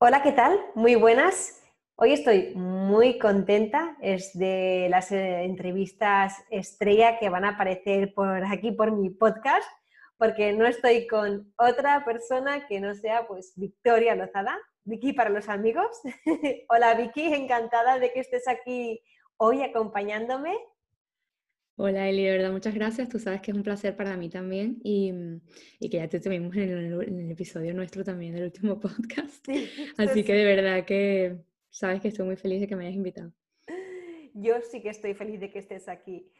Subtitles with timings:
[0.00, 0.56] Hola, ¿qué tal?
[0.76, 1.60] Muy buenas.
[1.96, 3.96] Hoy estoy muy contenta.
[4.00, 9.68] Es de las eh, entrevistas estrella que van a aparecer por aquí por mi podcast,
[10.16, 14.56] porque no estoy con otra persona que no sea pues Victoria Lozada.
[14.84, 15.88] Vicky para los amigos.
[16.68, 19.02] Hola Vicky, encantada de que estés aquí
[19.36, 20.56] hoy acompañándome.
[21.80, 23.08] Hola Eli, de verdad, muchas gracias.
[23.08, 25.12] Tú sabes que es un placer para mí también y,
[25.80, 29.46] que ya te tuvimos en el, episodio nuestro también del último podcast.
[29.96, 31.36] Así que de verdad que
[31.70, 33.32] sabes que estoy muy feliz de que me hayas invitado.
[34.34, 36.32] Yo sí que estoy feliz de que estés aquí.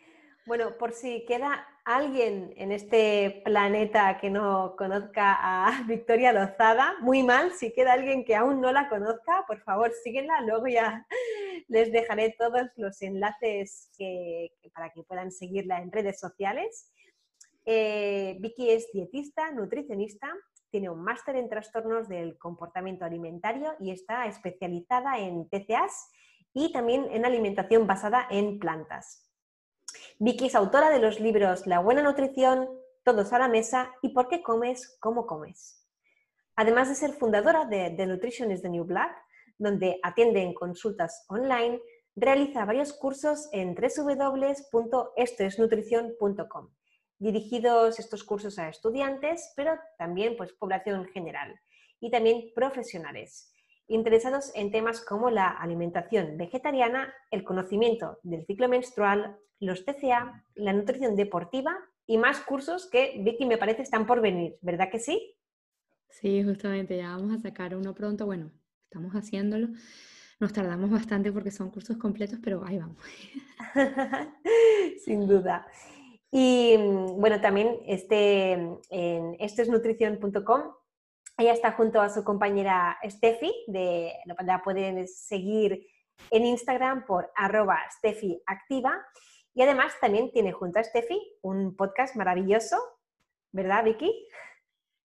[0.49, 7.23] Bueno, por si queda alguien en este planeta que no conozca a Victoria Lozada, muy
[7.23, 11.07] mal, si queda alguien que aún no la conozca, por favor síguenla, luego ya
[11.69, 13.91] les dejaré todos los enlaces
[14.73, 16.91] para que puedan seguirla en redes sociales.
[17.67, 20.33] Eh, Vicky es dietista, nutricionista,
[20.71, 26.11] tiene un máster en trastornos del comportamiento alimentario y está especializada en TCAs
[26.55, 29.28] y también en alimentación basada en plantas.
[30.21, 32.69] Vicky es autora de los libros La buena nutrición,
[33.05, 35.87] Todos a la mesa y Por qué comes, cómo comes.
[36.57, 39.17] Además de ser fundadora de The Nutrition is the New Black,
[39.59, 41.81] donde atiende en consultas online,
[42.17, 46.69] realiza varios cursos en www.estoesnutrición.com,
[47.19, 51.61] dirigidos estos cursos a estudiantes, pero también pues población general
[52.01, 53.53] y también profesionales
[53.89, 60.73] interesados en temas como la alimentación vegetariana, el conocimiento del ciclo menstrual, los TCA, la
[60.73, 61.77] nutrición deportiva
[62.07, 65.35] y más cursos que Vicky me parece están por venir, ¿verdad que sí?
[66.11, 68.51] Sí, justamente, ya vamos a sacar uno pronto, bueno,
[68.85, 69.69] estamos haciéndolo.
[70.41, 72.97] Nos tardamos bastante porque son cursos completos, pero ahí vamos.
[75.05, 75.67] Sin duda.
[76.31, 76.77] Y
[77.17, 78.53] bueno, también este,
[78.91, 80.61] en estosnutrición.com
[81.39, 85.87] ella está junto a su compañera Steffi, de, la pueden seguir
[86.31, 89.01] en Instagram por arroba Steffi Activa.
[89.55, 92.77] Y además también tiene junto a Steffi un podcast maravilloso,
[93.53, 94.13] ¿verdad, Vicky?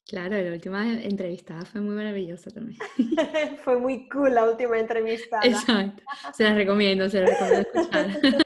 [0.08, 2.80] Claro, la última entrevista fue muy maravillosa también.
[3.64, 5.40] fue muy cool la última entrevista.
[5.44, 8.08] Exacto, se la recomiendo, se la recomiendo escuchar.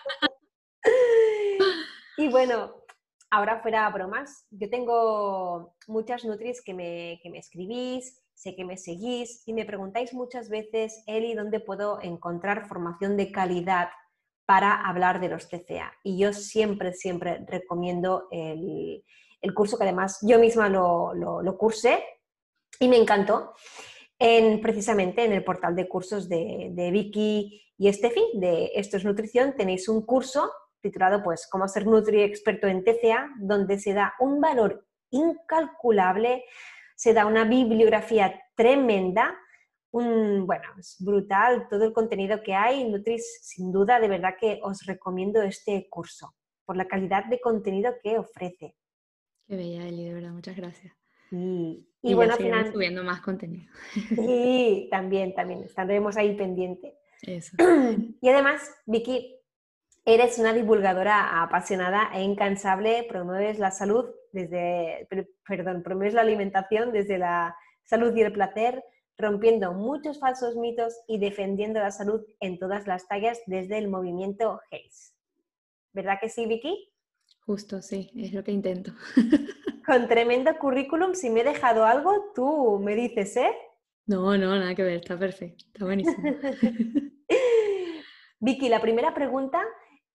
[2.17, 2.76] y bueno,
[3.29, 8.77] ahora fuera bromas, yo tengo muchas nutris que me, que me escribís, sé que me
[8.77, 13.89] seguís y me preguntáis muchas veces, Eli, ¿dónde puedo encontrar formación de calidad
[14.45, 15.91] para hablar de los TCA?
[16.03, 19.03] Y yo siempre, siempre recomiendo el,
[19.41, 22.03] el curso que además yo misma lo, lo, cursé
[22.79, 23.53] y me encantó.
[24.19, 29.05] En, precisamente en el portal de cursos de, de Vicky y Steffi de Esto es
[29.05, 30.51] Nutrición tenéis un curso
[30.81, 36.43] titulado pues Cómo ser Nutri experto en TCA, donde se da un valor incalculable,
[36.95, 39.37] se da una bibliografía tremenda,
[39.91, 42.89] un, bueno, es brutal todo el contenido que hay.
[42.89, 47.93] Nutris, sin duda, de verdad que os recomiendo este curso por la calidad de contenido
[48.03, 48.75] que ofrece.
[49.47, 50.93] Qué bella, Eli, de verdad, muchas gracias.
[51.31, 52.71] Y, y, bueno, al final...
[52.71, 53.71] subiendo más contenido.
[54.11, 56.97] Y también, también, estaremos ahí pendiente.
[57.21, 57.55] Eso.
[58.21, 59.36] Y además, Vicky,
[60.09, 65.05] Eres una divulgadora apasionada e incansable, promueves la salud desde,
[65.45, 68.85] perdón, promueves la alimentación desde la salud y el placer,
[69.17, 74.61] rompiendo muchos falsos mitos y defendiendo la salud en todas las tallas desde el movimiento
[74.71, 75.13] HACE.
[75.91, 76.89] ¿Verdad que sí, Vicky?
[77.41, 78.93] Justo, sí, es lo que intento.
[79.85, 83.53] Con tremendo currículum, si me he dejado algo, tú me dices, ¿eh?
[84.05, 86.23] No, no, nada que ver, está perfecto, está buenísimo.
[88.39, 89.61] Vicky, la primera pregunta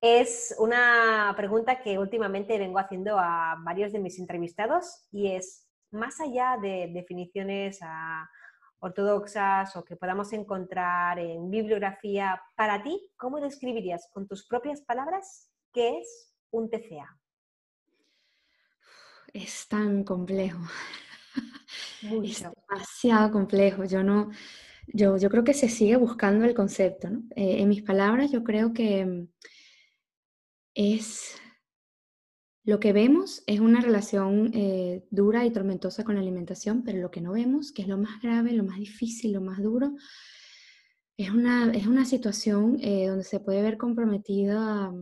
[0.02, 6.20] es una pregunta que últimamente vengo haciendo a varios de mis entrevistados y es, más
[6.20, 8.28] allá de definiciones ah,
[8.81, 15.52] ortodoxas o que podamos encontrar en bibliografía, para ti, ¿cómo describirías con tus propias palabras
[15.72, 17.16] qué es un TCA?
[19.32, 20.60] Es tan complejo.
[22.02, 23.84] Es demasiado complejo.
[23.84, 24.31] Yo no,
[24.88, 27.06] yo, yo, creo que se sigue buscando el concepto.
[27.37, 29.28] Eh, en mis palabras, yo creo que
[30.75, 31.37] es
[32.65, 37.11] lo que vemos es una relación eh, dura y tormentosa con la alimentación, pero lo
[37.11, 39.97] que no vemos, que es lo más grave, lo más difícil, lo más duro,
[41.17, 44.93] es una, es una situación eh, donde se puede ver comprometida,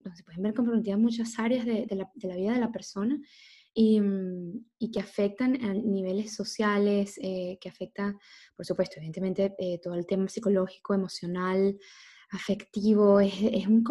[0.00, 3.16] donde se pueden ver comprometidas muchas áreas de, la, de la, vida de la persona
[3.72, 8.16] y, mm, y, que afectan a niveles sociales, eh, que afecta,
[8.56, 11.78] por supuesto, evidentemente, todo el tema psicológico, emocional,
[12.30, 13.84] afectivo, es, es, un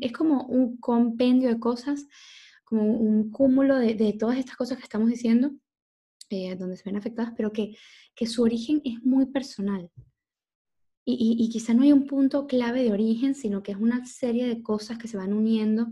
[0.00, 2.06] es como un compendio de cosas,
[2.64, 5.52] como un cúmulo de, de todas estas cosas que estamos diciendo,
[6.30, 7.76] eh, donde se ven afectadas, pero que,
[8.14, 9.90] que, su origen es muy personal.
[11.04, 14.04] Y, y, y, quizá no hay un punto clave de origen, sino que es una
[14.06, 15.86] serie de cosas que se van uniendo,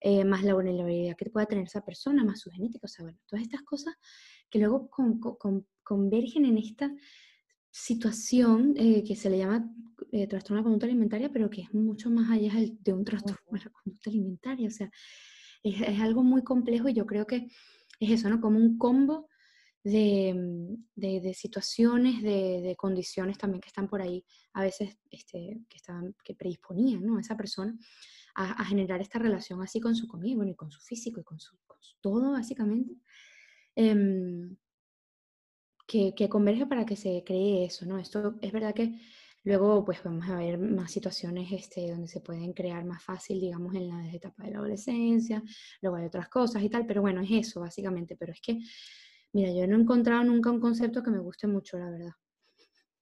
[0.00, 3.18] eh, más la vulnerabilidad que pueda tener esa persona, más su genética, o sea, bueno,
[3.26, 3.94] todas estas cosas
[4.48, 6.90] que luego con, con, convergen en esta
[7.70, 9.70] situación eh, que se le llama
[10.12, 13.58] eh, trastorno de conducta alimentaria, pero que es mucho más allá de un trastorno de
[13.64, 14.68] la conducta alimentaria.
[14.68, 14.90] O sea,
[15.62, 17.48] es, es, algo muy complejo y yo creo que
[18.00, 18.40] es eso, ¿no?
[18.40, 19.28] Como un combo
[19.84, 24.24] de, mm, de, de situaciones, de, de, condiciones también que están por ahí,
[24.54, 27.16] a veces este, que, estaban, que predisponían ¿no?
[27.16, 27.76] a esa persona
[28.34, 31.24] a, a, generar esta relación así con su comida, bueno, y con su físico y
[31.24, 32.94] con su, con su todo, básicamente.
[33.76, 33.94] Eh,
[35.88, 37.98] que, que, converge para que se cree eso, ¿no?
[37.98, 39.00] Esto es verdad que
[39.42, 43.74] luego pues vamos a ver más situaciones este, donde se pueden crear más fácil, digamos,
[43.74, 45.42] en la etapa de la adolescencia,
[45.80, 48.58] luego hay otras cosas y tal, pero bueno, es eso básicamente, pero es que,
[49.32, 52.12] mira, yo no he encontrado nunca un concepto que me guste mucho, la verdad.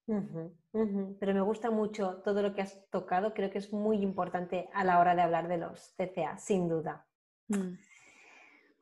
[0.08, 1.16] Uh -huh, uh -huh.
[1.18, 4.84] Pero me gusta mucho todo lo que has tocado, creo que es muy importante a
[4.84, 7.04] la hora de hablar de los TCA, sin duda.
[7.48, 7.74] Mm.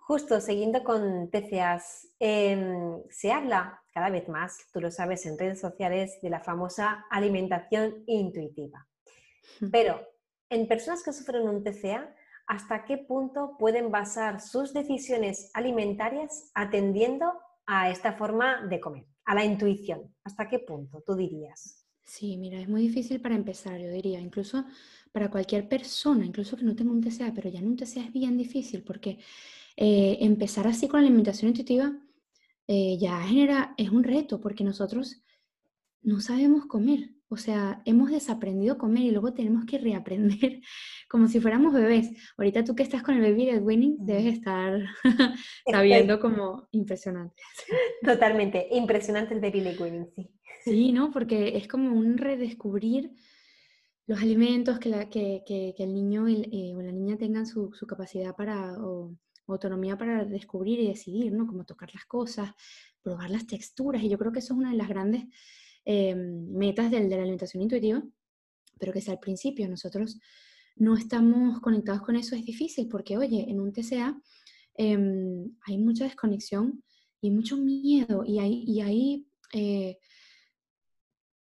[0.06, 5.60] Justo, siguiendo con TCAs, eh, se habla cada vez más, tú lo sabes, en redes
[5.60, 8.86] sociales de la famosa alimentación intuitiva.
[9.72, 9.98] Pero
[10.50, 12.14] en personas que sufren un TCA,
[12.46, 17.32] ¿hasta qué punto pueden basar sus decisiones alimentarias atendiendo
[17.64, 20.14] a esta forma de comer, a la intuición?
[20.22, 21.86] ¿Hasta qué punto tú dirías?
[22.02, 24.66] Sí, mira, es muy difícil para empezar, yo diría, incluso
[25.12, 28.12] para cualquier persona, incluso que no tenga un TCA, pero ya en un TCA es
[28.12, 29.18] bien difícil porque
[29.76, 31.92] eh, empezar así con la alimentación intuitiva
[32.66, 35.22] eh, ya genera, es un reto porque nosotros
[36.02, 37.10] no sabemos comer.
[37.28, 40.60] O sea, hemos desaprendido comer y luego tenemos que reaprender
[41.08, 42.10] como si fuéramos bebés.
[42.36, 44.80] Ahorita tú que estás con el baby led winning debes estar
[45.70, 47.42] sabiendo como impresionante.
[48.02, 50.30] Totalmente, impresionante el baby led winning, sí.
[50.62, 51.10] Sí, ¿no?
[51.10, 53.12] Porque es como un redescubrir
[54.06, 57.72] los alimentos, que, la, que, que, que el niño eh, o la niña tengan su,
[57.74, 59.14] su capacidad para, o,
[59.52, 61.46] autonomía para descubrir y decidir, ¿no?
[61.46, 62.50] Como tocar las cosas,
[63.02, 64.02] probar las texturas.
[64.02, 65.25] Y yo creo que eso es una de las grandes
[65.85, 68.02] eh, metas de, de la alimentación intuitiva,
[68.79, 70.19] pero que si al principio nosotros
[70.76, 74.20] no estamos conectados con eso es difícil, porque oye, en un TCA
[74.76, 74.99] eh,
[75.67, 76.82] hay mucha desconexión
[77.20, 79.99] y mucho miedo y hay, y hay eh,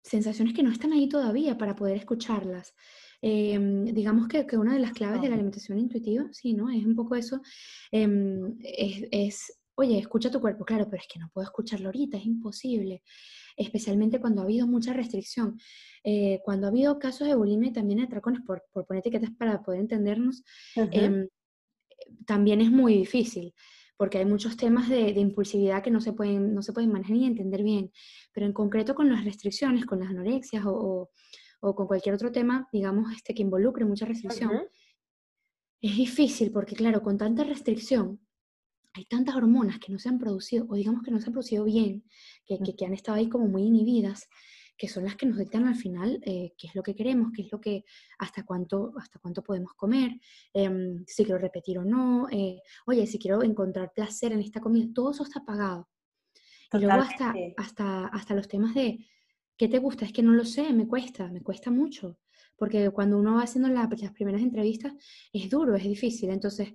[0.03, 2.75] sensaciones que no están ahí todavía para poder escucharlas.
[3.23, 3.59] Eh,
[3.93, 6.71] digamos que, que, una de las claves de la alimentación intuitiva, sí, ¿no?
[6.71, 7.43] Es un poco eso,
[7.93, 8.09] eh,
[8.61, 12.25] es, es, oye, escucha tu cuerpo, claro, pero es que no puedo escucharlo ahorita, es
[12.25, 13.03] imposible,
[13.57, 15.59] especialmente cuando ha habido mucha restricción.
[16.03, 19.63] Eh, cuando ha habido casos de bulimia también de atracones, por, por poner etiquetas para
[19.63, 20.43] poder entendernos,
[20.77, 21.29] uh -huh.
[22.27, 23.55] también es muy difícil
[24.01, 27.19] porque hay muchos temas de, de, impulsividad que no se, pueden, no se pueden manejar
[27.19, 27.93] ni entender bien,
[28.33, 31.11] pero en concreto con las restricciones, con las anorexias o, o,
[31.61, 34.71] o con cualquier otro tema, digamos, este, que involucre mucha restricción, uh -huh.
[35.83, 38.21] es difícil porque, claro, con tanta restricción,
[38.93, 41.65] hay tantas hormonas que no se han producido, o digamos que no se han producido
[41.65, 42.05] bien,
[42.45, 44.29] que, que, que han estado ahí como muy inhibidas,
[44.77, 47.43] que son las que nos dictan al final eh, qué es lo que queremos, qué
[47.43, 47.85] es lo que,
[48.19, 50.19] hasta cuánto, hasta cuánto podemos comer,
[50.55, 50.71] eh,
[51.07, 55.11] si quiero repetir o no, eh, oye, si quiero encontrar placer en esta comida, todo
[55.11, 55.91] eso está apagado.
[56.71, 56.79] Totalmente.
[56.79, 59.07] Y luego hasta, hasta, hasta los temas de,
[59.61, 60.07] ¿qué te gusta?
[60.07, 62.17] Es que no lo sé, me cuesta, me cuesta mucho,
[62.57, 64.95] porque cuando uno va haciendo la, las primeras entrevistas
[65.35, 66.73] es duro, es difícil, entonces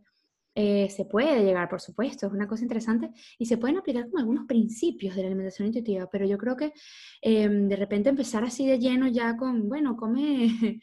[0.54, 4.20] eh, se puede llegar, por supuesto, es una cosa interesante y se pueden aplicar como
[4.20, 6.74] algunos principios de la alimentación intuitiva, pero yo creo que
[7.24, 10.48] eh, de repente empezar así de lleno ya con, bueno, come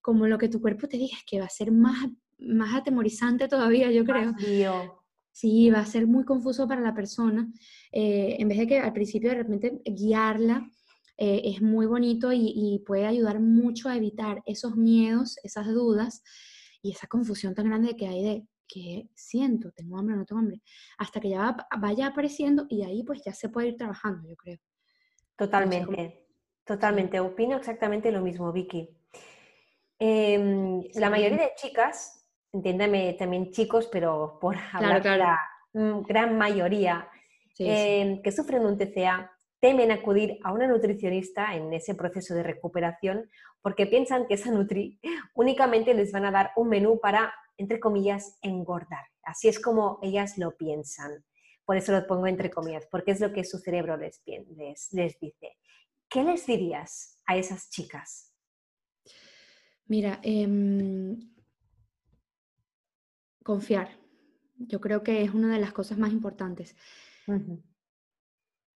[0.00, 3.46] como lo que tu cuerpo te diga, es que va a ser más, más atemorizante
[3.46, 4.32] todavía, yo creo.
[4.32, 4.86] Dios.
[5.30, 7.46] Sí, va a ser muy confuso para la persona,
[7.90, 10.66] eh, en vez de que al principio de repente guiarla
[11.16, 16.22] eh, es muy bonito y, y, puede ayudar mucho a evitar esos miedos, esas dudas
[16.82, 20.40] y esa confusión tan grande que hay de que siento, tengo hambre o no tengo
[20.40, 20.62] hambre,
[20.98, 24.36] hasta que ya va, vaya apareciendo y ahí pues ya se puede ir trabajando, yo
[24.36, 24.58] creo.
[25.36, 26.26] Totalmente,
[26.64, 27.20] totalmente.
[27.20, 28.88] Opino exactamente lo mismo, Vicky.
[29.98, 35.40] Eh, la mayoría de chicas entiéndame también chicos, pero por hablar de la
[35.72, 37.08] gran mayoría
[37.58, 39.30] eh, que sufren un TCA,
[39.62, 43.30] temen acudir a una nutricionista en ese proceso de recuperación
[43.62, 44.98] porque piensan que esa nutri
[45.34, 49.04] únicamente les van a dar un menú para, entre comillas, engordar.
[49.22, 51.24] Así es como ellas lo piensan.
[51.64, 55.56] Por eso lo pongo entre comillas, porque es lo que su cerebro les, les, dice.
[56.10, 58.34] ¿Qué les dirías a esas chicas?
[59.86, 61.20] Mira, em,
[63.44, 63.96] confiar.
[64.56, 66.74] Yo creo que es una de las cosas más importantes.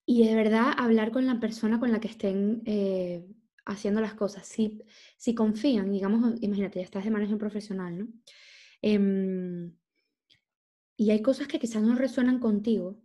[0.06, 3.26] Y de verdad hablar con la persona con la que estén eh,
[3.66, 4.46] haciendo las cosas.
[4.46, 4.80] Si,
[5.16, 8.08] si confían, digamos, imagínate, ya estás de manejo profesional, ¿no?
[8.82, 9.72] Em,
[10.96, 13.02] y hay cosas que quizás no resuenan contigo,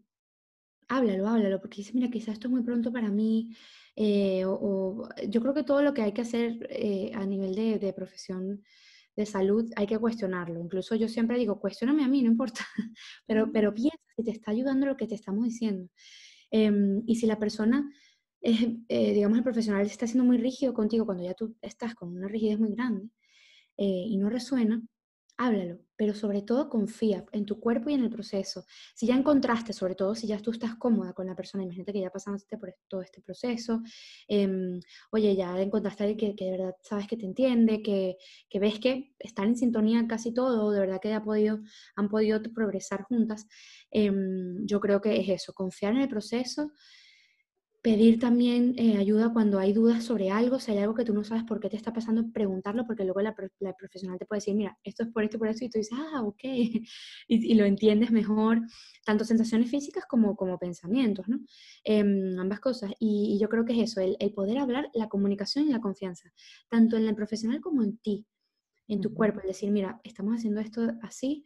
[0.87, 3.55] háblalo, háblalo, porque dices, mira, quizás esto es muy pronto para mí,
[3.95, 7.79] eh, o, yo creo que todo lo que hay que hacer eh, a nivel de,
[7.79, 8.63] de, profesión
[9.15, 10.59] de salud hay que cuestionarlo.
[10.59, 12.61] Incluso yo siempre digo, cuestioname a mí, no importa,
[13.27, 15.89] pero, pero piensa si te está ayudando lo que te estamos diciendo.
[16.51, 17.89] Em, y si la persona,
[18.41, 22.27] eh, digamos, el profesional está siendo muy rígido contigo cuando ya tú estás con una
[22.27, 23.09] rigidez muy grande
[23.77, 24.81] eh, y no resuena,
[25.45, 28.65] háblalo, pero sobre todo confía en tu cuerpo y en el proceso.
[28.93, 32.01] Si ya encontraste, sobre todo si ya tú estás cómoda con la persona, imagínate que
[32.01, 33.81] ya pasaste por todo este proceso,
[34.27, 34.79] em,
[35.11, 38.17] oye, ya encontraste a alguien que, de verdad sabes que te entiende, que,
[38.59, 41.23] ves que están en sintonía casi todo, de verdad que ha
[41.95, 43.47] han podido progresar juntas,
[43.91, 46.71] em, yo creo que es eso, confiar en el proceso,
[47.81, 51.23] pedir también eh, ayuda cuando hay dudas sobre algo, si hay algo que tú no
[51.23, 54.77] sabes por qué te está pasando, preguntarlo, porque luego la, profesional te puede decir, mira,
[54.83, 56.43] esto es por esto y por esto, y tú dices, ah, ok,
[57.27, 58.61] y, lo entiendes mejor,
[59.03, 61.39] tanto sensaciones físicas como, como pensamientos, ¿no?
[61.83, 62.91] Em, ambas cosas.
[62.99, 66.31] Y, yo creo que es eso, el, poder hablar, la comunicación y la confianza,
[66.69, 68.27] tanto en el profesional como en ti,
[68.87, 71.43] en tu cuerpo, el decir, mira, estamos haciendo esto así,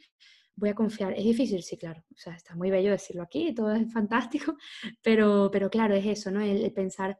[0.55, 1.13] voy a confiar.
[1.13, 2.03] Es difícil, sí, claro.
[2.11, 4.55] O sea, está muy bello decirlo aquí, todo es fantástico,
[5.03, 6.41] pero, pero claro, es eso, ¿no?
[6.41, 7.17] El, pensar,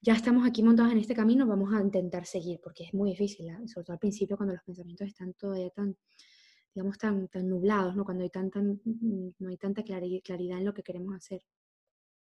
[0.00, 3.48] ya estamos aquí montados en este camino, vamos a intentar seguir, porque es muy difícil,
[3.48, 3.68] ¿eh?
[3.68, 5.96] sobre todo al principio cuando los pensamientos están todavía tan,
[6.74, 8.04] digamos, tan, tan nublados, ¿no?
[8.04, 11.42] Cuando hay tan, tan, no hay tanta claridad en lo que queremos hacer.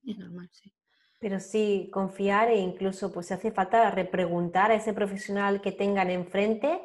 [0.04, 0.74] Es normal, sí.
[1.20, 6.82] Pero sí, confiar e incluso pues hace falta repreguntar a ese profesional que tengan enfrente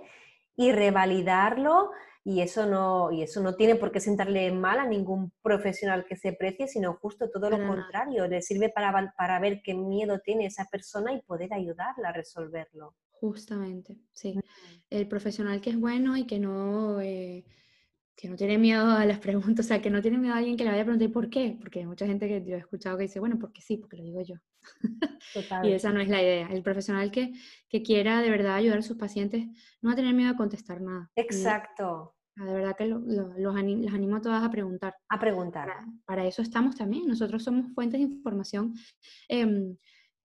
[0.55, 1.91] y revalidarlo
[2.29, 6.17] y eso no, y eso no tiene por qué sentarle mal a ningún profesional que
[6.17, 10.47] se precie, sino justo todo lo contrario, le sirve para, para ver qué miedo tiene
[10.47, 12.97] esa persona y poder ayudarla a resolverlo.
[13.13, 14.35] Justamente, sí.
[14.91, 17.45] El profesional que es bueno y que no, eh,
[18.17, 20.57] que no tiene miedo a las preguntas, o sea, que no tiene miedo a alguien
[20.57, 22.97] que le vaya a preguntar por qué, porque hay mucha gente que yo he escuchado
[22.97, 24.35] que dice, bueno, porque sí, porque lo digo yo.
[25.63, 26.49] y esa no es la idea.
[26.49, 27.35] El profesional que,
[27.69, 29.47] que quiera de verdad ayudar a sus pacientes
[29.81, 31.09] no va a tener miedo a contestar nada.
[31.15, 32.16] Exacto.
[32.37, 34.95] De verdad que los animo a todas a preguntar.
[35.09, 35.71] A preguntar.
[36.05, 37.07] Para, eso estamos también.
[37.07, 38.75] Nosotros somos fuentes de información
[39.29, 39.77] em,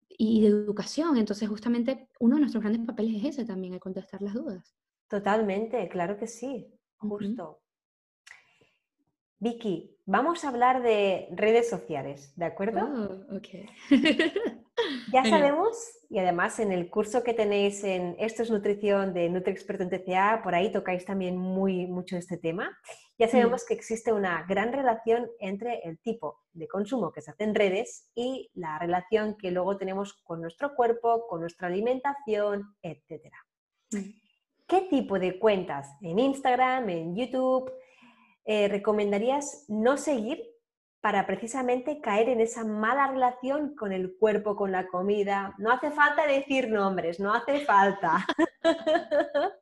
[0.09, 1.17] y de educación.
[1.17, 4.75] Entonces, justamente uno de nuestros grandes papeles es ese también, el contestar las dudas.
[5.09, 7.61] Totalmente, claro que sí, justo.
[9.42, 12.87] Vicky, vamos a hablar de redes sociales, ¿de acuerdo?
[13.30, 13.40] Oh.
[15.12, 15.76] Ya sabemos,
[16.09, 20.40] y además en el curso que tenéis en Esto es Nutrición de NutriExperto en TCA,
[20.42, 22.70] por ahí tocáis también muy mucho este tema.
[23.18, 23.30] Ya mm.
[23.30, 27.54] sabemos que existe una gran relación entre el tipo de consumo que se hace en
[27.54, 33.32] redes y la relación que luego tenemos con nuestro cuerpo, con nuestra alimentación, etc.
[33.90, 33.99] Mm.
[34.66, 37.70] ¿Qué tipo de cuentas en Instagram, en YouTube,
[38.44, 40.42] eh, recomendarías no seguir
[41.00, 45.54] para precisamente caer en esa mala relación con el cuerpo, con la comida.
[45.59, 48.26] No hace falta decir nombres, no hace falta.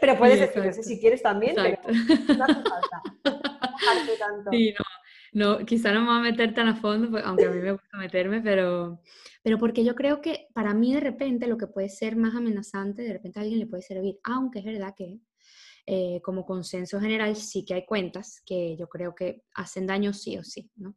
[0.00, 1.78] pero puedes decirlo si quieres también, pero
[2.36, 3.02] no hace falta.
[4.50, 4.74] Sí,
[5.32, 7.60] no, no, quizá no me voy a meter tan a fondo, pues, aunque a mí
[7.60, 9.00] me gusta meterme, pero,
[9.42, 13.02] pero porque yo creo que para mí de repente lo que puede ser más amenazante,
[13.02, 15.18] de repente a alguien le puede servir, aunque es verdad que
[15.86, 20.36] eh, como consenso general sí que hay cuentas que yo creo que hacen daño sí
[20.36, 20.96] o sí, ¿no?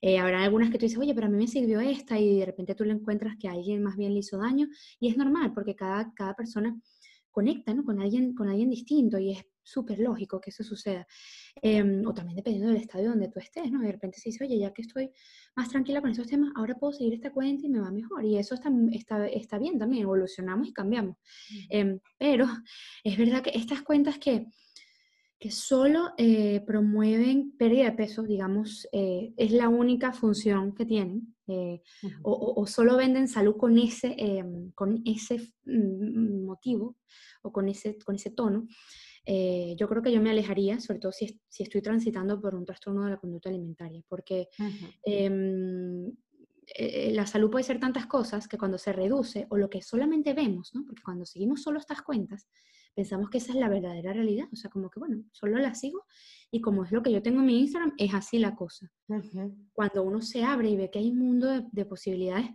[0.00, 2.46] Eh, habrá algunas que tú dices, oye, pero a mí me sirvió esta y de
[2.46, 4.68] repente tú le encuentras que alguien más bien le hizo daño
[5.00, 6.78] y es normal porque cada, cada persona
[7.32, 7.84] conecta ¿no?
[7.84, 11.06] con, alguien, con alguien distinto y es súper lógico que eso suceda.
[11.60, 13.80] Em, o también dependiendo del estadio donde tú estés, ¿no?
[13.80, 15.10] De repente se dice, oye, ya que estoy
[15.54, 18.24] más tranquila con esos temas, ahora puedo seguir esta cuenta y me va mejor.
[18.24, 21.16] Y eso está, está, está bien también, evolucionamos y cambiamos.
[21.68, 22.46] Em, pero
[23.04, 24.46] es verdad que estas cuentas que,
[25.38, 31.36] que solo eh, promueven pérdida de peso, digamos, eh, es la única función que tienen,
[31.46, 31.80] eh,
[32.22, 34.16] o, solo venden salud con ese,
[34.74, 36.96] con ese mm, motivo
[37.42, 38.66] o con ese, con ese tono,
[39.76, 43.04] yo creo que yo me alejaría, sobre todo si, si, estoy transitando por un trastorno
[43.04, 44.48] de la conducta alimentaria, porque
[46.76, 50.34] eh, la salud puede ser tantas cosas que cuando se reduce o lo que solamente
[50.34, 50.84] vemos, ¿no?
[50.84, 52.46] porque cuando seguimos solo estas cuentas,
[52.94, 56.04] pensamos que esa es la verdadera realidad, o sea, como que bueno, solo la sigo
[56.50, 58.90] y como es lo que yo tengo en mi Instagram, es así la cosa.
[59.72, 62.50] Cuando uno se abre y ve que hay un mundo de, posibilidades,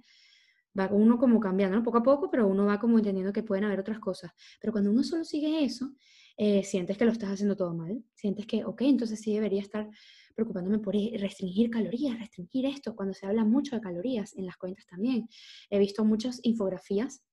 [0.77, 1.83] va uno como cambiando, ¿no?
[1.83, 4.31] poco a poco, pero uno va como entendiendo que pueden haber otras cosas.
[4.59, 5.91] Pero cuando uno solo sigue eso,
[6.37, 9.89] eh, sientes que lo estás haciendo todo mal, sientes que, ok, entonces sí debería estar
[10.35, 14.57] preocupándome por e, restringir calorías, restringir esto, cuando se habla mucho de calorías en las
[14.57, 15.27] cuentas también.
[15.69, 17.23] He visto muchas infografías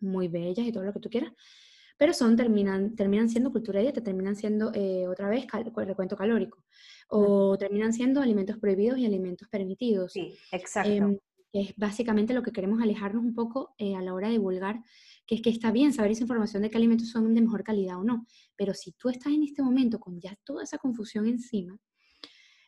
[0.00, 1.32] muy bellas y todo lo que tú quieras,
[1.98, 6.16] pero son, terminan, terminan siendo cultura de dieta, terminan siendo eh, otra vez cal, recuento
[6.16, 6.64] calórico,
[7.08, 10.12] o terminan siendo alimentos prohibidos y alimentos permitidos.
[10.12, 10.90] Sí, exacto.
[10.90, 11.18] Em,
[11.52, 14.82] que es básicamente lo que queremos alejarnos un poco eh, a la hora de divulgar,
[15.26, 17.98] que es que está bien saber esa información de qué alimentos son de mejor calidad
[17.98, 18.26] o no,
[18.56, 21.78] pero si tú estás en este momento con ya toda esa confusión encima,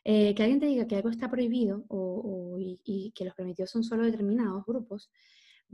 [0.03, 3.83] eh, que alguien te diga que algo está prohibido o, y, que los permitidos son
[3.83, 5.11] solo determinados grupos,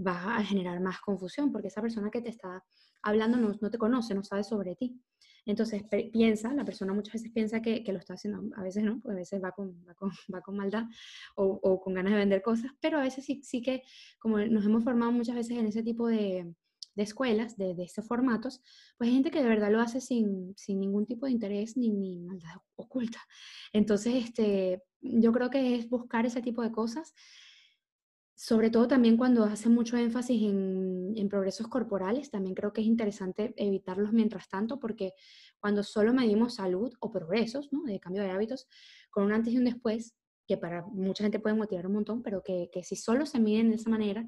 [0.05, 2.63] va a generar más confusión porque esa persona que te está
[3.03, 5.01] hablando no, no te conoce, no sabe sobre ti.
[5.47, 8.99] Entonces piensa, la persona muchas veces piensa que, que, lo está haciendo, a veces no,
[8.99, 10.83] porque a veces va con, va con, va con maldad
[11.35, 13.81] o, o, con ganas de vender cosas, pero a veces sí, sí que,
[14.19, 16.53] como nos hemos formado muchas veces en ese tipo de,
[16.97, 18.61] de escuelas, de, de, estos formatos,
[18.97, 21.91] pues hay gente que de verdad lo hace sin, sin ningún tipo de interés ni,
[21.91, 23.19] ni, maldad oculta.
[23.71, 27.13] Entonces, este, yo creo que es buscar ese tipo de cosas,
[28.39, 32.87] sobre todo también cuando hace mucho énfasis en, en progresos corporales, también creo que es
[32.87, 35.13] interesante evitarlos mientras tanto, porque
[35.59, 37.81] cuando solo medimos salud o progresos, ¿no?
[37.83, 38.67] de cambio de hábitos,
[39.09, 40.13] con un antes y un después,
[40.47, 43.71] que para mucha gente puede motivar un montón, pero que, que si solo se miden
[43.71, 44.23] de esa manera,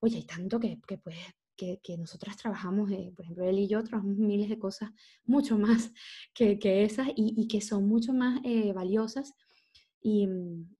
[0.00, 1.18] oye, hay tanto que, que puede
[1.56, 4.90] que, que nosotras trabajamos, eh, por ejemplo, él y yo trabajamos miles de cosas
[5.24, 5.92] mucho más
[6.32, 9.34] que, que esas y, y, que son mucho más eh, valiosas
[10.02, 10.28] y,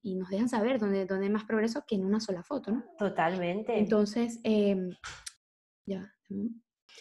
[0.03, 2.85] y, nos dejan saber dónde, dónde hay más progreso que en una sola foto, ¿no?
[2.99, 3.79] Totalmente.
[3.79, 4.77] Entonces, eh,
[5.87, 6.13] ya,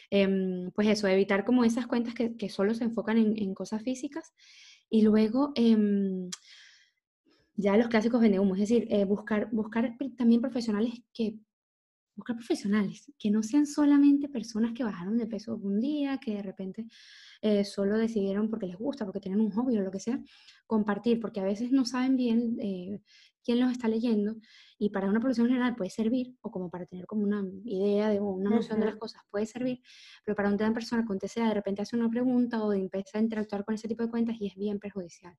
[0.09, 3.81] em, pues eso, evitar como esas cuentas que, que solo se enfocan en, en, cosas
[3.81, 4.33] físicas
[4.89, 6.29] y luego em,
[7.55, 11.35] ya los clásicos vende humo, es decir, eh, buscar, buscar también profesionales que
[12.15, 16.43] buscar profesionales, que no sean solamente personas que bajaron de peso un día, que de
[16.43, 16.87] repente
[17.41, 20.19] eh, solo decidieron porque les gusta, porque tienen un hobby o lo que sea,
[20.67, 23.01] compartir, porque a veces no saben bien eh,
[23.43, 24.35] quién los está leyendo
[24.77, 28.19] y para una población general puede servir, o como para tener como una idea de,
[28.19, 29.81] o una noción de las cosas puede servir,
[30.25, 33.63] pero para una persona con TCA de repente hace una pregunta o empieza a interactuar
[33.63, 35.37] con ese tipo de cuentas y es bien perjudicial.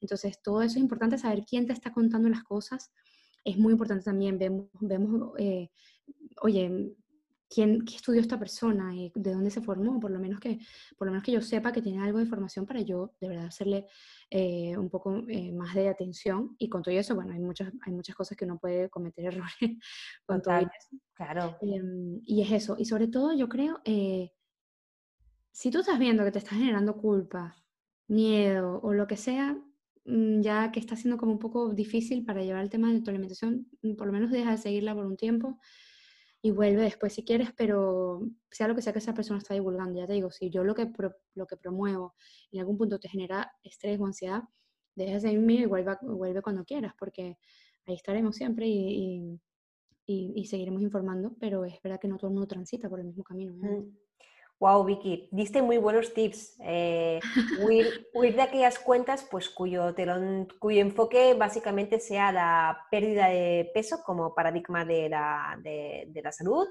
[0.00, 2.92] Entonces, todo eso es importante, saber quién te está contando las cosas.
[3.42, 5.70] Es muy importante también, vemos, vemos eh,
[6.44, 6.94] oye,
[7.48, 8.92] ¿quién, ¿qué estudió esta persona?
[8.92, 9.98] ¿De dónde se formó?
[9.98, 10.58] Por lo, menos que,
[10.98, 13.46] por lo menos que yo sepa que tiene algo de información para yo de verdad
[13.46, 13.86] hacerle
[14.30, 16.54] eh, un poco eh, más de atención.
[16.58, 19.78] Y con todo eso, bueno, hay muchas, hay muchas cosas que uno puede cometer errores
[20.26, 20.98] con todo eso.
[21.14, 21.56] Claro.
[21.62, 22.76] Em, y es eso.
[22.78, 24.30] Y sobre todo, yo creo, eh,
[25.50, 27.56] si tú estás viendo que te está generando culpa,
[28.06, 29.56] miedo o lo que sea,
[30.04, 33.08] mm, ya que está siendo como un poco difícil para llevar el tema de tu
[33.08, 35.58] alimentación, por lo menos deja de seguirla por un tiempo
[36.44, 39.98] y vuelve después si quieres, pero sea lo que sea que esa persona está divulgando,
[39.98, 40.92] ya te digo, si yo lo que,
[41.34, 42.14] lo que promuevo
[42.52, 44.42] en algún punto te genera estrés o ansiedad,
[44.94, 47.38] deja de seguirme y vuelve, vuelve cuando quieras, porque
[47.86, 49.40] ahí estaremos siempre y,
[50.04, 53.06] y, y, seguiremos informando, pero es verdad que no todo el mundo transita por el
[53.06, 53.54] mismo camino.
[54.60, 56.56] Wow, Vicky, diste muy buenos tips.
[56.60, 57.20] Eh,
[57.60, 64.02] huir, de aquellas cuentas pues, cuyo, telón, cuyo enfoque básicamente sea la pérdida de peso
[64.04, 66.66] como paradigma de la, de, de la salud,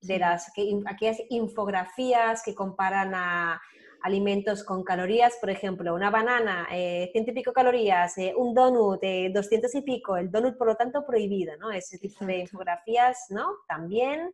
[0.00, 0.52] de las,
[0.86, 3.60] aquellas infografías que comparan a
[4.02, 8.98] alimentos con calorías, por ejemplo, una banana, eh, ciento y pico calorías, eh, un donut,
[9.02, 11.70] eh, 200 y pico, el donut por lo tanto prohibido, ¿no?
[11.70, 13.46] Ese tipo de infografías, ¿no?
[13.68, 14.32] También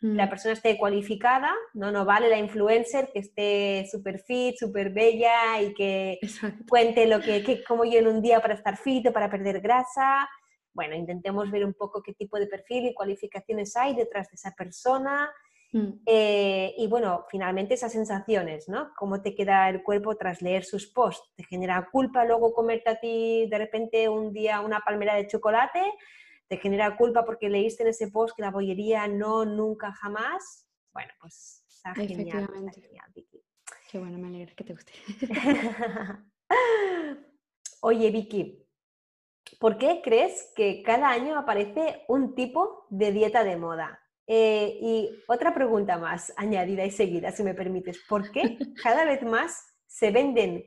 [0.00, 0.28] la mm.
[0.28, 5.74] persona esté cualificada, no, no vale la influencer que esté súper fit, súper bella y
[5.74, 6.20] que
[6.68, 9.60] cuente lo que, que, como yo en un día para estar fit o para perder
[9.60, 10.28] grasa.
[10.72, 14.54] Bueno, intentemos ver un poco qué tipo de perfil y cualificaciones hay detrás de esa
[14.54, 15.28] persona.
[15.72, 15.88] Mm.
[16.06, 18.92] Eh, y bueno, finalmente esas sensaciones, ¿no?
[18.96, 21.28] ¿Cómo te queda el cuerpo tras leer sus posts?
[21.34, 25.82] ¿Te genera culpa luego comerte a ti de repente un día una palmera de chocolate?
[26.48, 30.66] Te genera culpa porque leíste en ese post que la bollería no, nunca, jamás.
[30.92, 33.42] Bueno, pues está genial, está genial, Vicky.
[33.90, 34.92] Qué bueno, me alegra que te guste.
[37.80, 38.66] Oye, Vicky,
[39.58, 44.00] ¿por qué crees que cada año aparece un tipo de dieta de moda?
[44.26, 47.98] Eh, y otra pregunta más, añadida y seguida, si me permites.
[48.08, 50.64] ¿Por qué cada vez más se venden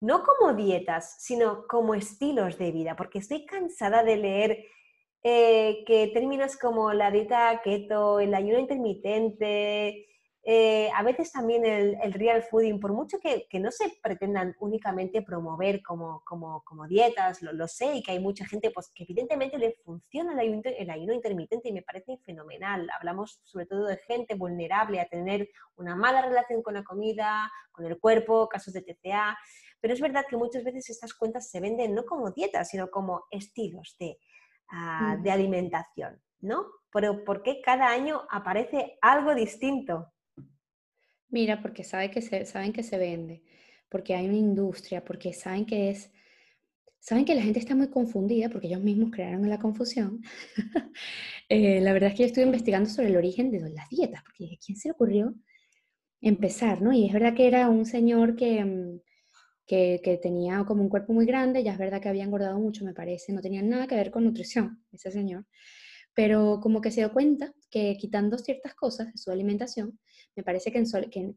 [0.00, 2.96] no como dietas, sino como estilos de vida?
[2.96, 4.64] Porque estoy cansada de leer
[5.22, 10.06] eh, que términos como la dieta keto, el ayuno intermitente,
[10.48, 15.82] eh, a veces también el, real fooding, por mucho que, no se pretendan únicamente promover
[15.82, 19.72] como, como, como dietas, lo, sé, y que hay mucha gente pues, que evidentemente le
[19.84, 22.88] funciona el ayuno, el ayuno, intermitente y me parece fenomenal.
[22.96, 27.84] Hablamos sobre todo de gente vulnerable a tener una mala relación con la comida, con
[27.84, 29.36] el cuerpo, casos de TCA,
[29.80, 33.24] pero es verdad que muchas veces estas cuentas se venden no como dietas, sino como
[33.32, 34.20] estilos de,
[34.68, 36.66] ah, de alimentación, ¿no?
[36.92, 40.12] Pero ¿por qué cada año aparece algo distinto?
[41.28, 43.42] Mira, porque sabe que se, saben que se vende,
[43.88, 46.10] porque hay una industria, porque saben que es,
[47.00, 50.22] saben que la gente está muy confundida, porque ellos mismos crearon la confusión.
[51.48, 54.42] Eh, la verdad es que yo estuve investigando sobre el origen de las dietas, porque
[54.42, 55.32] dije, ¿quién se le ocurrió
[56.20, 56.92] empezar, no?
[56.92, 59.00] Y es verdad que era un señor que, mm,
[59.66, 62.84] que, que, tenía como un cuerpo muy grande, ya es verdad que había engordado mucho,
[62.84, 65.44] me parece, no tenía nada que ver con nutrición, ese señor
[66.16, 70.00] pero como que se dio cuenta que quitando ciertas cosas de su alimentación,
[70.34, 70.82] me parece que,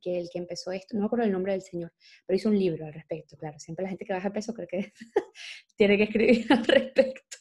[0.01, 1.91] que, el que empezó esto, no me acuerdo el nombre del señor,
[2.25, 4.93] pero hizo un libro al respecto, claro, siempre la gente que baja peso creo que
[5.75, 7.37] tiene que escribir al respecto.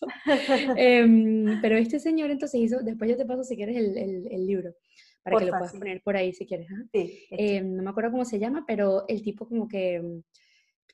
[0.77, 4.75] Em, pero este señor entonces hizo, después yo te paso si quieres el, el, libro,
[5.23, 6.67] para que lo puedas poner por ahí si quieres.
[6.93, 10.03] Sí, em, no me acuerdo cómo se llama, pero el tipo como que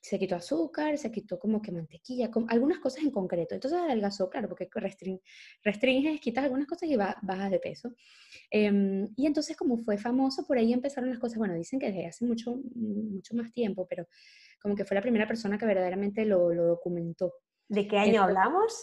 [0.05, 3.55] se quitó azúcar, se quitó como que mantequilla, algunas cosas en concreto.
[3.55, 4.69] Entonces adelgazó, claro, porque
[5.63, 7.91] restringes, quitas algunas cosas y bajas de peso.
[8.51, 12.05] Em, y entonces como fue famoso, por ahí empezaron las cosas, bueno, dicen que desde
[12.05, 14.07] hace mucho, mucho más tiempo, pero
[14.61, 17.33] como que fue la primera persona que verdaderamente lo, documentó.
[17.67, 18.75] ¿De qué año hablamos?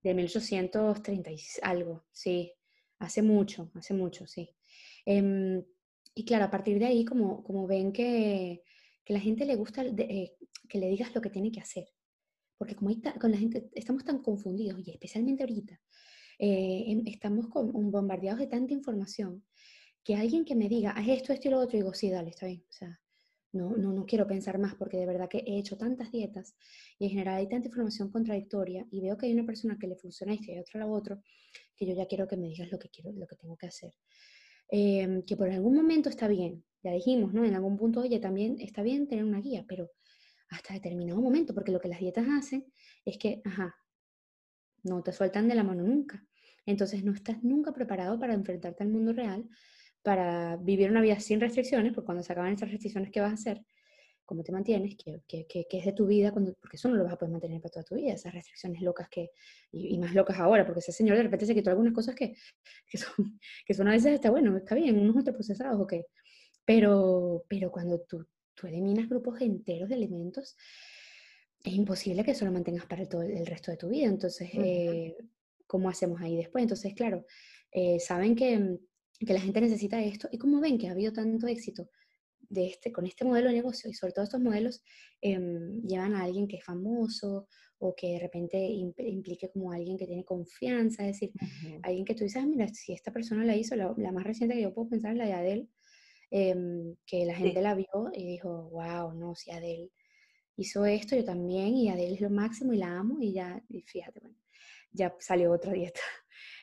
[0.00, 2.52] De 1830 y algo, sí.
[3.00, 4.54] Hace mucho, hace mucho, sí.
[5.04, 5.60] Em,
[6.14, 8.62] y claro, a partir de ahí, como, como ven que,
[9.08, 10.36] que la gente le gusta eh,
[10.68, 11.88] que le digas lo que tiene que hacer.
[12.58, 15.80] Porque como con la gente estamos tan confundidos, y especialmente ahorita,
[16.38, 19.46] eh, estamos con, bombardeados de tanta información,
[20.04, 22.48] que alguien que me diga, haz esto, esto y lo otro, digo, sí, dale, está
[22.48, 22.62] bien.
[22.68, 23.00] O sea,
[23.52, 26.54] no, no, no quiero pensar más porque de verdad que he hecho tantas dietas
[26.98, 29.96] y en general hay tanta información contradictoria y veo que hay una persona que le
[29.96, 31.22] funciona esto y otra lo otro,
[31.74, 33.94] que yo ya quiero que me digas lo que quiero, lo que tengo que hacer.
[34.70, 37.44] Em, que por algún momento está bien, ya dijimos, ¿no?
[37.44, 39.90] En algún punto, oye, también está bien tener una guía, pero
[40.50, 42.66] hasta determinado momento, porque lo que las dietas hacen
[43.04, 43.74] es que, ajá,
[44.82, 46.24] no te sueltan de la mano nunca.
[46.66, 49.48] Entonces no estás nunca preparado para enfrentarte al mundo real,
[50.02, 53.34] para vivir una vida sin restricciones, porque cuando se acaban esas restricciones, ¿qué vas a
[53.34, 53.64] hacer?
[54.28, 54.94] ¿Cómo te mantienes?
[54.94, 56.32] ¿Qué, qué, qué, es de tu vida?
[56.32, 58.82] Cuando, porque eso no lo vas a poder mantener para toda tu vida, esas restricciones
[58.82, 59.30] locas que,
[59.72, 62.36] y, más locas ahora, porque ese señor de repente se quitó algunas cosas que,
[62.86, 63.14] que, son,
[63.66, 65.94] que son a veces está bueno, está bien, unos ultraprocesados, ok,
[66.62, 70.58] pero, pero cuando tú, tú eliminas grupos enteros de alimentos,
[71.64, 74.08] es imposible que eso lo mantengas para todo el resto de tu vida.
[74.08, 75.16] Entonces, eh,
[75.66, 76.60] ¿cómo hacemos ahí después?
[76.60, 77.24] Entonces, claro,
[77.72, 78.78] eh, saben que,
[79.18, 81.88] que, la gente necesita esto y como ven que ha habido tanto éxito
[82.48, 84.82] de este, con este modelo de negocio y sobre todo estos modelos
[85.20, 87.46] em, llevan a alguien que es famoso
[87.78, 91.32] o que de repente implique como alguien que tiene confianza, es decir,
[91.82, 94.56] alguien que tú dices, ah, mira, si esta persona la hizo, la, la, más reciente
[94.56, 95.68] que yo puedo pensar es la de Adele,
[96.30, 99.90] Em, que la gente la vio y dijo, wow, no, si Adele
[100.56, 103.80] hizo esto, yo también, y Adele es lo máximo y la amo, y ya, y
[103.82, 104.36] fíjate, bueno,
[104.92, 106.00] ya salió otra dieta.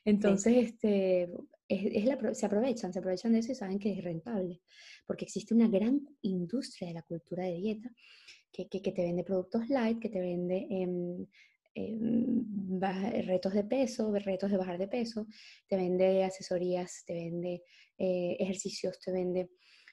[0.06, 1.30] Entonces, este,
[1.68, 4.62] es, la, se aprovechan, se aprovechan de eso y saben que es rentable,
[5.06, 7.90] porque existe una gran industria de la cultura de dieta
[8.52, 11.26] que, que, te vende productos light, que te vende em,
[11.74, 12.80] em,
[13.26, 15.28] retos de peso, retos de bajar de peso,
[15.68, 17.64] te vende asesorías, te vende
[17.98, 19.50] eh, ejercicios, te vende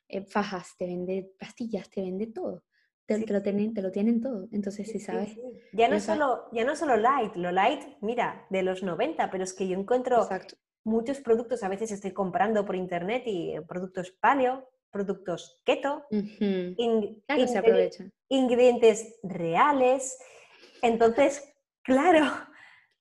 [0.09, 2.65] eh, fajas, te vende pastillas, te vende todo.
[3.05, 4.49] Te, lo, tienen, te lo tienen todo.
[4.53, 5.37] Entonces, si sabes.
[5.73, 9.53] Ya, no solo, ya no solo light, lo light, mira, de los 90, pero es
[9.53, 10.27] que yo encuentro
[10.85, 16.05] muchos productos, a veces estoy comprando por internet y eh, productos paleo, productos keto,
[17.27, 18.13] claro, se aprovechan.
[18.29, 20.19] ingredientes reales.
[20.83, 22.27] Entonces, claro,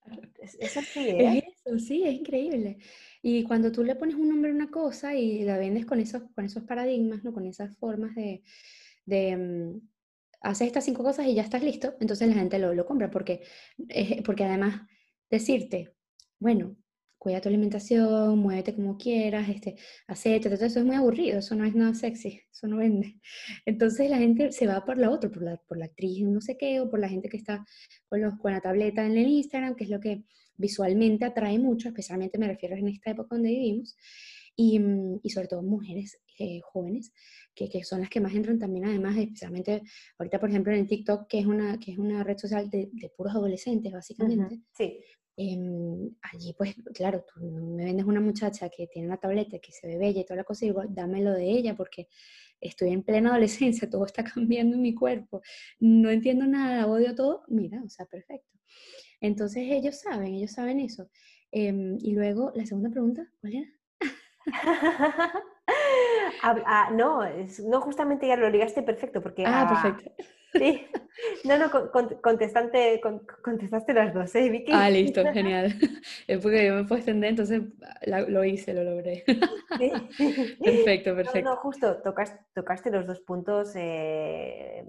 [0.59, 1.43] eso sí, ¿eh?
[1.65, 2.77] eso, sí, es increíble.
[3.21, 6.23] Y cuando tú le pones un nombre a una cosa y la vendes con esos,
[6.33, 7.33] con esos paradigmas, ¿no?
[7.33, 8.41] con esas formas de,
[9.05, 9.81] de mm,
[10.41, 13.43] haces estas cinco cosas y ya estás listo, entonces la gente lo, lo compra, porque,
[14.25, 14.81] porque además
[15.29, 15.93] decirte,
[16.39, 16.75] bueno,
[17.21, 19.75] cuida tu alimentación, muévete como quieras, este,
[20.07, 23.19] aceite, todo eso es muy aburrido, eso no es nada sexy, eso no vende.
[23.63, 26.57] Entonces la gente se va por la otra, por la, por la actriz no sé
[26.57, 27.63] qué, o por la gente que está
[28.09, 30.23] con, los, con la tableta en el Instagram, que es lo que
[30.57, 33.95] visualmente atrae mucho, especialmente me refiero en esta época donde vivimos,
[34.55, 37.13] y, mm, y sobre todo mujeres eh, jóvenes,
[37.53, 39.83] que, que, son las que más entran también además, especialmente
[40.17, 42.89] ahorita por ejemplo en el TikTok, que es una, que es una red social de,
[42.93, 44.59] de puros adolescentes básicamente.
[44.71, 44.97] Sí.
[45.37, 49.87] Em, allí, pues, claro, tú me vendes una muchacha que tiene una tableta, que se
[49.87, 52.09] ve bella y toda la cosa, y digo, dámelo de ella, porque
[52.59, 55.41] estoy en plena adolescencia, todo está cambiando en mi cuerpo,
[55.79, 58.57] no entiendo nada, odio todo, mira, o sea, perfecto.
[59.21, 61.09] Entonces ellos saben, ellos saben eso.
[61.51, 63.69] Em, y luego, la segunda pregunta, ¿cuál era?
[66.41, 67.23] ah, no,
[67.67, 69.43] no, justamente ya lo ligaste perfecto, porque...
[69.45, 70.11] Ah, perfecto.
[70.53, 70.85] Sí,
[71.45, 71.71] no, no,
[72.21, 73.01] contestaste,
[73.41, 74.71] contestaste las dos, ¿eh, Vicky?
[74.73, 75.73] Ah, listo, genial.
[76.27, 77.61] Es porque yo me puedo extender, entonces
[78.05, 79.23] lo hice, lo logré.
[80.59, 81.49] Perfecto, perfecto.
[81.49, 84.83] No, justo, tocaste, tocaste los dos puntos eh,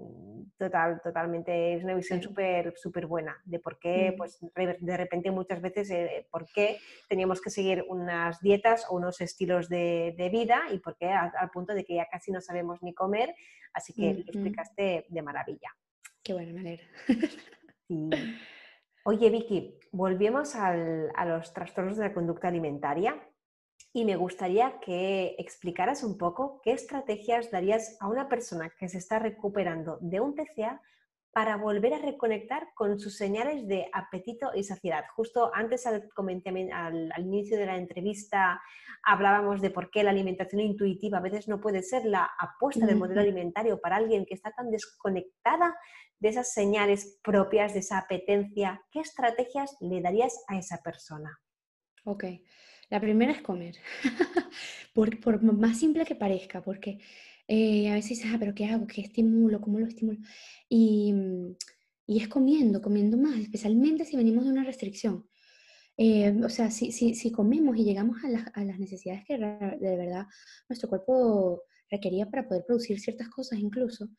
[0.63, 1.75] total, totalmente.
[1.75, 6.25] Es una visión súper súper buena de por qué, pues de repente muchas veces, eh,
[6.31, 6.77] por qué
[7.09, 11.73] teníamos que seguir unas dietas o unos estilos de, vida y por qué al, punto
[11.73, 13.35] de que ya casi no sabemos ni comer.
[13.73, 15.75] Así que lo explicaste de maravilla.
[16.23, 16.87] Qué bueno, me alegra.
[19.05, 23.15] Oye, Vicky, volvemos a los trastornos de la conducta alimentaria
[23.93, 28.97] y me gustaría que explicaras un poco qué estrategias darías a una persona que se
[28.97, 30.81] está recuperando de un TCA
[31.31, 35.05] para volver a reconectar con sus señales de apetito y saciedad.
[35.15, 38.61] Justo antes al, al, al, inicio de la entrevista
[39.03, 42.97] hablábamos de por qué la alimentación intuitiva a veces no puede ser la apuesta del
[42.97, 45.75] modelo alimentario para alguien que está tan desconectada
[46.19, 48.81] de esas señales propias, de esa apetencia.
[48.91, 51.39] ¿Qué estrategias le darías a esa persona?
[52.05, 52.25] Ok.
[52.89, 53.75] La primera es comer,
[54.93, 56.99] por, por, más simple que parezca, porque
[57.47, 58.87] eh, a veces dices, ah, pero ¿qué hago?
[58.87, 59.61] ¿Qué estimulo?
[59.61, 60.19] ¿Cómo lo estimulo?
[60.69, 61.55] Y, mm,
[62.07, 65.25] y es comiendo, comiendo más, especialmente si venimos de una restricción.
[65.97, 69.97] Eh, o sea, si, si, si, comemos y llegamos a, a, las necesidades que de
[69.97, 70.25] verdad
[70.67, 74.09] nuestro cuerpo requería para poder producir ciertas cosas incluso,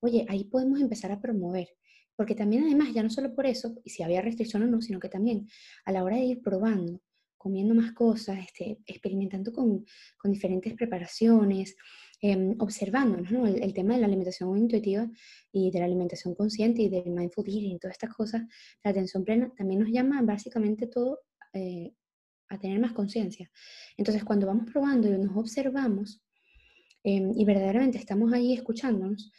[0.00, 1.68] oye, ahí podemos empezar a promover.
[2.16, 5.00] Porque también además, ya no solo por eso, y si había restricción o no, sino
[5.00, 5.48] que también
[5.86, 7.00] a la hora de ir probando,
[7.42, 9.84] comiendo más cosas, este, experimentando con,
[10.16, 11.74] con, diferentes preparaciones,
[12.20, 13.48] eh, observando ¿no?
[13.48, 15.10] el, tema de la alimentación intuitiva
[15.50, 18.42] y de la alimentación consciente y del mindful eating, todas estas cosas,
[18.84, 21.18] la atención plena, también nos llama básicamente todo
[21.52, 21.92] eh,
[22.48, 23.50] a tener más conciencia.
[23.96, 26.22] Entonces, cuando vamos probando y nos observamos
[27.02, 29.32] em, y verdaderamente estamos ahí escuchándonos,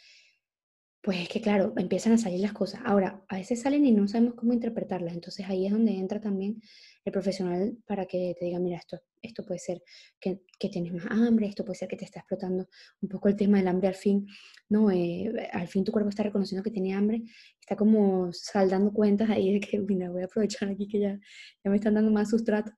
[1.04, 2.80] pues es que claro, empiezan a salir las cosas.
[2.82, 6.62] Ahora, a veces salen y no sabemos cómo interpretarlas, entonces ahí es donde entra también
[7.04, 9.82] el profesional para que te diga, mira, esto, esto puede ser
[10.18, 12.68] que, que, tienes más hambre, esto puede ser que te está explotando
[13.02, 14.26] un poco el tema del hambre al fin,
[14.70, 14.90] ¿no?
[14.90, 17.22] Eh, al fin tu cuerpo está reconociendo que tiene hambre,
[17.60, 21.20] está como saldando cuentas ahí de que, mira, voy a aprovechar aquí que ya,
[21.62, 22.72] ya me están dando más sustrato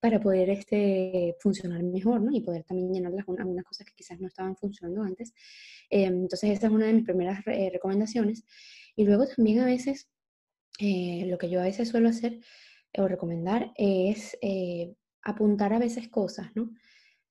[0.00, 2.32] para poder este, funcionar mejor, ¿no?
[2.32, 5.32] Y poder también llenar algunas cosas que quizás no estaban funcionando antes.
[5.90, 8.44] Eh, entonces, esa es una de mis primeras eh, recomendaciones.
[8.96, 10.08] Y luego también a veces,
[10.80, 12.40] lo que yo a veces suelo hacer
[12.98, 16.72] o recomendar es eh, apuntar a veces cosas, ¿no?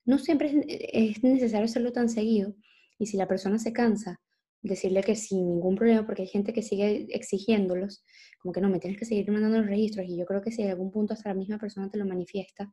[0.05, 2.55] No siempre es, necesario hacerlo tan seguido
[2.97, 4.19] y si la persona se cansa,
[4.61, 8.03] decirle que sin ningún problema, porque hay gente que sigue exigiéndolos,
[8.41, 10.61] como que no, me tienes que seguir mandando los registros y yo creo que si
[10.61, 12.71] en algún punto hasta la misma persona te lo manifiesta,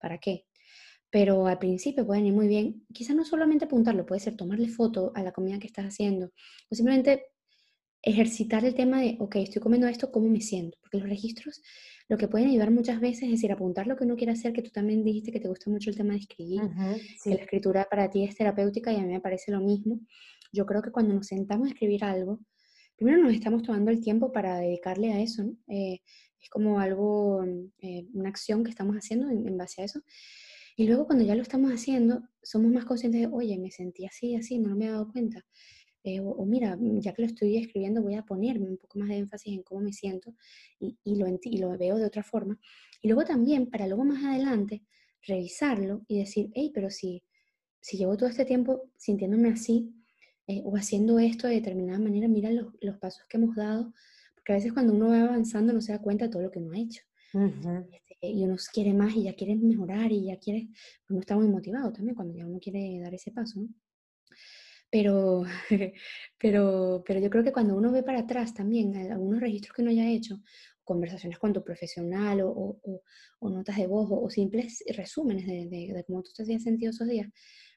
[0.00, 0.44] ¿para qué?
[1.10, 5.12] Pero al principio pueden ir muy bien, quizás no solamente apuntarlo, puede ser tomarle foto
[5.14, 6.32] a la comida que estás haciendo,
[6.70, 7.26] o simplemente
[8.02, 10.78] ejercitar el tema de, ok, estoy comiendo esto, ¿cómo me siento?
[10.80, 11.62] Porque los registros
[12.08, 14.62] lo que pueden ayudar muchas veces es decir, apuntar lo que uno quiere hacer, que
[14.62, 16.60] tú también dijiste que te gusta mucho el tema de escribir,
[17.22, 20.00] que la escritura para ti es terapéutica y a mí me parece lo mismo.
[20.52, 22.40] Yo creo que cuando nos sentamos a escribir algo,
[22.96, 26.00] primero nos estamos tomando el tiempo para dedicarle a eso, eh,
[26.40, 27.44] es como algo,
[27.80, 30.00] eh, una acción que estamos haciendo en, base a eso.
[30.76, 34.34] Y luego cuando ya lo estamos haciendo, somos más conscientes de, oye, me sentí así,
[34.36, 35.44] así, no me he dado cuenta.
[36.04, 39.08] Eh, o, mira, mm, ya que lo estoy escribiendo, voy a ponerme un poco más
[39.08, 40.34] de énfasis en cómo me siento
[40.78, 42.58] y, y, lo, y lo veo de otra forma.
[43.02, 44.84] Y luego también, para luego más adelante,
[45.26, 47.24] revisarlo y decir, hey, pero si,
[47.80, 49.95] si llevo todo este tiempo sintiéndome así
[50.46, 53.92] eh, o haciendo esto de determinada manera, mira los, los, pasos que hemos dado,
[54.34, 56.58] porque a veces cuando uno va avanzando no se da cuenta de todo lo que
[56.58, 57.02] uno ha hecho.
[57.92, 60.68] Este, y uno quiere más y ya quiere mejorar y ya quiere,
[61.08, 63.60] uno está muy motivado también cuando ya uno quiere dar ese paso.
[63.60, 63.68] ¿no?
[64.90, 65.44] Pero,
[66.38, 69.90] pero, pero yo creo que cuando uno ve para atrás también algunos registros que uno
[69.90, 70.40] haya hecho,
[70.84, 72.80] conversaciones con tu profesional o,
[73.42, 77.28] notas de voz o, simples resúmenes de, de, cómo tú te habías sentido esos días,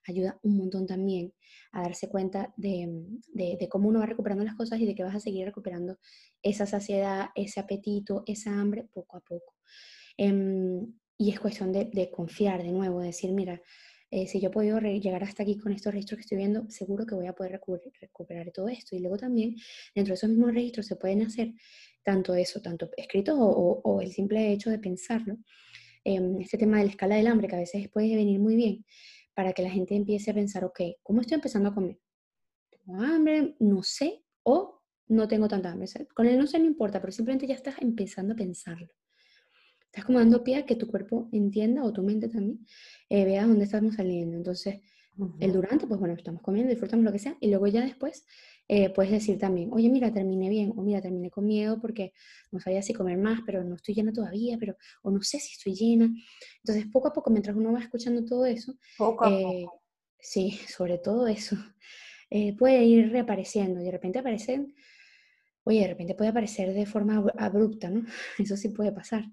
[0.10, 1.34] ayuda un montón también
[1.72, 2.88] a darse cuenta de,
[3.34, 5.98] de, cómo uno va recuperando las cosas y de que vas a seguir recuperando
[6.42, 9.56] esa saciedad, ese apetito, esa hambre poco a poco.
[10.18, 13.62] Em, y es cuestión de, confiar de nuevo, de decir, mira,
[14.12, 17.14] eh, si yo podido llegar hasta aquí con estos registros que estoy viendo, seguro que
[17.14, 17.60] voy a poder
[18.02, 18.96] recuperar todo esto.
[18.96, 19.56] Y luego también,
[19.94, 21.54] dentro de esos mismos registros se pueden hacer
[22.04, 25.38] tanto eso, tanto escritos o, el simple hecho de pensarlo.
[26.04, 28.86] Em, este tema de la escala del hambre, que a veces puede venir muy bien
[29.40, 31.98] para que la gente empiece a pensar, ok, ¿cómo estoy empezando a comer?
[32.70, 33.56] ¿Tengo hambre?
[33.60, 34.22] No sé.
[34.44, 35.88] O no tengo tanta hambre.
[36.14, 38.90] Con el no sé no importa, pero simplemente ya estás empezando a pensarlo.
[39.86, 42.68] Estás como dando pie a que tu cuerpo entienda o tu mente también
[43.08, 44.36] eh, vea dónde estamos saliendo.
[44.36, 44.82] Entonces,
[45.40, 48.26] el durante, pues bueno, estamos comiendo, disfrutamos lo que sea, y luego ya después
[48.72, 52.14] eh, puedes decir también, oye, mira, terminé bien, o mira, terminé con miedo porque
[52.52, 55.54] no sabía si comer más, pero no estoy llena todavía, pero, o no sé si
[55.54, 56.08] estoy llena.
[56.64, 59.82] Entonces, poco a poco, mientras uno va escuchando todo eso, poco a eh, poco.
[60.20, 61.58] sí, sobre todo eso,
[62.60, 64.76] puede ir reapareciendo, y de repente aparecen,
[65.64, 68.06] oye, de repente puede aparecer de forma abrupta, ¿no?
[68.38, 69.26] Eso sí puede pasar.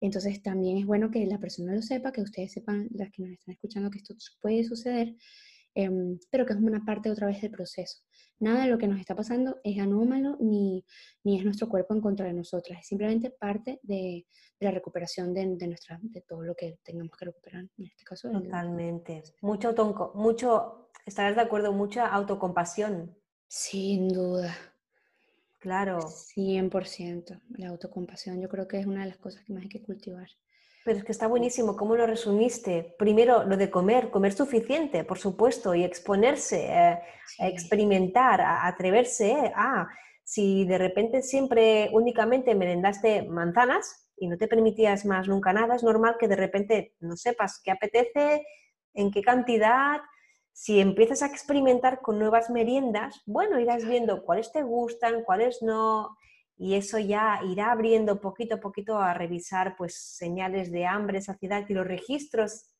[0.00, 3.32] Entonces también es bueno que la persona lo sepa, que ustedes sepan, las que nos
[3.32, 5.14] están escuchando, que esto puede suceder,
[5.74, 7.98] em, pero que es una parte otra vez del proceso.
[8.40, 10.84] Nada de lo que nos está pasando es anómalo ni,
[11.24, 14.26] ni es nuestro cuerpo en contra de nosotras, es simplemente parte de,
[14.60, 18.30] la recuperación de, de, nuestra, de todo lo que tengamos que recuperar, en este caso.
[18.30, 19.22] Totalmente.
[19.40, 19.74] Mucho,
[20.14, 23.16] mucho, estarás de acuerdo, mucha autocompasión.
[23.46, 24.54] Sin duda.
[25.58, 25.98] Claro.
[26.00, 27.40] 100%.
[27.56, 30.28] La autocompasión yo creo que es una de las cosas que más hay que cultivar.
[30.88, 32.94] Pero es que está buenísimo, ¿cómo lo resumiste?
[32.98, 36.98] Primero, lo de comer, comer suficiente, por supuesto, y exponerse, eh,
[37.40, 39.88] experimentar, atreverse a, ah,
[40.24, 45.82] si de repente siempre únicamente merendaste manzanas y no te permitías más nunca nada, es
[45.82, 48.46] normal que de repente no sepas qué apetece,
[48.94, 50.00] en qué cantidad,
[50.54, 56.16] si empiezas a experimentar con nuevas meriendas, bueno, irás viendo cuáles te gustan, cuáles no,
[56.58, 61.64] y eso ya irá abriendo poquito a poquito a revisar pues señales de hambre, saciedad
[61.68, 62.74] y los registros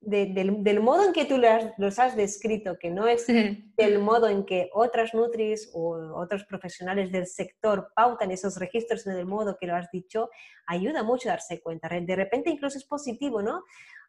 [0.00, 1.36] del, modo en que tú
[1.76, 7.12] los has descrito, que no es del modo en que otras Nutris o otros profesionales
[7.12, 10.30] del sector pautan esos registros, sino del modo que lo has dicho,
[10.66, 11.88] ayuda mucho a darse cuenta.
[11.88, 13.62] De repente incluso es positivo, ¿no?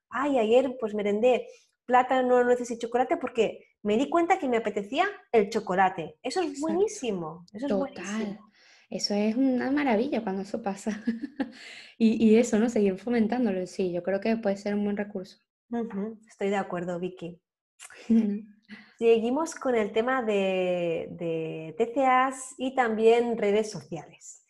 [0.09, 1.45] Ay, ayer pues merendé
[1.85, 6.17] plátano, nueces y chocolate porque me di cuenta que me apetecía el chocolate.
[6.23, 7.45] Eso es buenísimo.
[7.53, 8.39] Eso es Total.
[8.91, 11.01] Eso es una maravilla cuando eso pasa.
[11.97, 12.69] y, eso, ¿no?
[12.69, 13.65] Seguir fomentándolo.
[13.65, 15.37] Sí, yo creo que puede ser un buen recurso.
[16.27, 17.41] Estoy de acuerdo, Vicky.
[18.99, 24.45] Seguimos con el tema de, de TCAs y también redes sociales.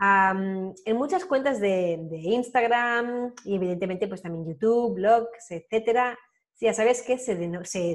[0.00, 6.18] en muchas cuentas de, de, Instagram y evidentemente pues también YouTube, blogs, etcétera,
[6.60, 7.36] ya sabes que se,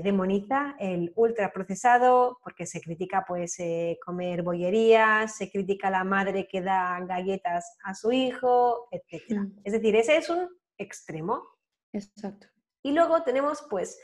[0.01, 6.61] demoniza el ultraprocesado porque se critica pues eh, comer bollerías, se critica la madre que
[6.61, 9.23] da galletas a su hijo, etc.
[9.31, 9.59] Mm.
[9.65, 10.47] Es decir, ese es un
[10.77, 11.43] extremo.
[11.91, 12.47] Exacto.
[12.83, 13.99] Y luego tenemos pues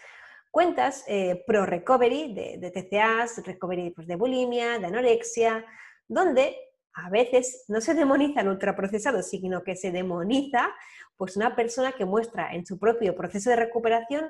[0.51, 5.65] cuentas eh, pro recovery de, de TCAs, recovery pues, de bulimia, de anorexia,
[6.07, 6.57] donde
[6.93, 10.73] a veces no se demoniza el ultraprocesado, sino que se demoniza
[11.15, 14.29] pues una persona que muestra en su propio proceso de recuperación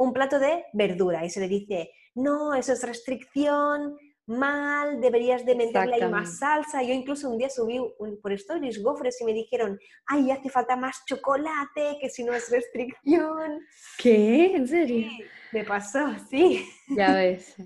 [0.00, 5.54] un plato de verdura y se le dice, no, eso es restricción, mal, deberías de
[5.54, 6.82] meterle más salsa.
[6.82, 7.78] Yo incluso un día subí
[8.22, 12.50] por stories gofres y me dijeron, ay, hace falta más chocolate, que si no es
[12.50, 13.60] restricción.
[13.98, 14.56] ¿Qué?
[14.56, 15.06] ¿En serio?
[15.52, 16.66] me pasó, sí.
[16.96, 17.56] Ya ves,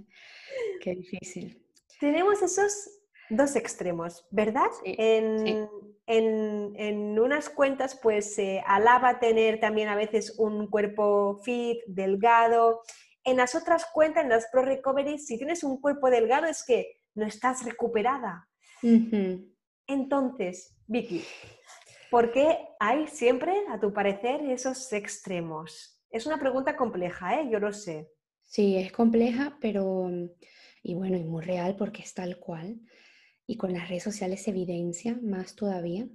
[0.81, 1.63] qué difícil.
[2.01, 4.71] Tenemos esos dos extremos, ¿verdad?
[4.83, 5.69] en,
[6.07, 12.83] En, unas cuentas pues se alaba tener también a veces un cuerpo fit, delgado.
[13.25, 17.01] En las otras cuentas, en las Pro Recovery, si tienes un cuerpo delgado es que
[17.15, 18.49] no estás recuperada.
[19.87, 21.25] Entonces, Vicky,
[22.11, 26.03] ¿por qué hay siempre, a tu parecer, esos extremos?
[26.11, 27.49] Es una pregunta compleja, ¿eh?
[27.51, 28.11] Yo lo sé.
[28.43, 30.11] Sí, es compleja, pero,
[30.83, 32.79] y bueno, y muy real porque es tal cual
[33.47, 36.09] y con las redes sociales se evidencia más todavía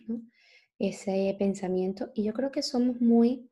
[0.80, 2.12] ese pensamiento.
[2.16, 3.50] Y yo creo que somos muy,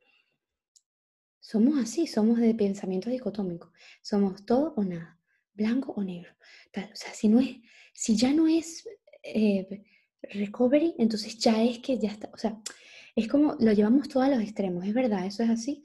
[1.39, 3.71] somos así, somos de pensamiento dicotómico.
[4.01, 5.19] Somos todo o nada,
[5.53, 6.31] blanco o negro.
[6.75, 7.57] O sea, si, no es,
[7.93, 8.87] si ya no es
[9.23, 9.83] eh,
[10.21, 12.29] recovery, entonces ya es que ya está.
[12.33, 12.59] O sea,
[13.15, 15.83] es como lo llevamos todos a los extremos, es verdad, eso es así.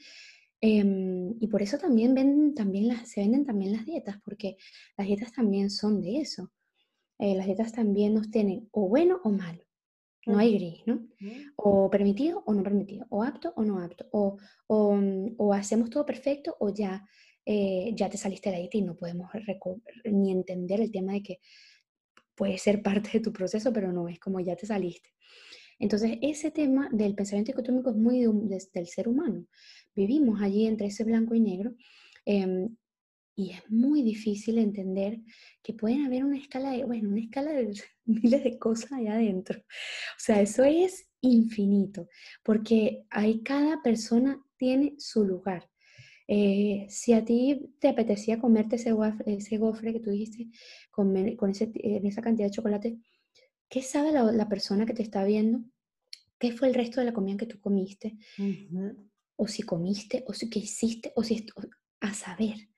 [0.60, 4.56] Em, y por eso también, ven, también las, se venden también las dietas, porque
[4.96, 6.52] las dietas también son de eso.
[7.18, 9.62] Eh, las dietas también nos tienen o bueno o malo.
[10.26, 11.08] No hay gris, ¿no?
[11.56, 14.38] O permitido o no permitido, o apto o no apto, o,
[14.68, 17.04] o, mm, o hacemos todo perfecto o ya,
[17.44, 19.30] eh, ya te saliste de ahí y no podemos
[20.04, 21.40] ni entender el tema de que
[22.36, 25.10] puede ser parte de tu proceso, pero no, es como ya te saliste.
[25.78, 28.20] Entonces, ese tema del pensamiento dicotómico es muy
[28.72, 29.46] del ser humano.
[29.94, 31.74] Vivimos allí entre ese blanco y negro
[32.24, 32.76] em,
[33.34, 35.20] y es muy difícil entender
[35.62, 37.72] que pueden haber una escala de, bueno, una escala de
[38.04, 39.58] miles de cosas allá adentro.
[39.60, 42.08] O sea, eso es infinito,
[42.42, 45.68] porque hay cada persona tiene su lugar.
[46.28, 48.94] Eh, si a ti te apetecía comerte ese,
[49.26, 50.48] ese gofre que tú dijiste
[50.90, 52.98] con, con ese, esa cantidad de chocolate,
[53.72, 55.64] ¿Qué sabe la, persona que te está viendo?
[56.38, 58.18] ¿Qué fue el resto de la comida que tú comiste?
[59.36, 61.46] O si comiste, o si qué hiciste, o si
[62.00, 62.68] a saber.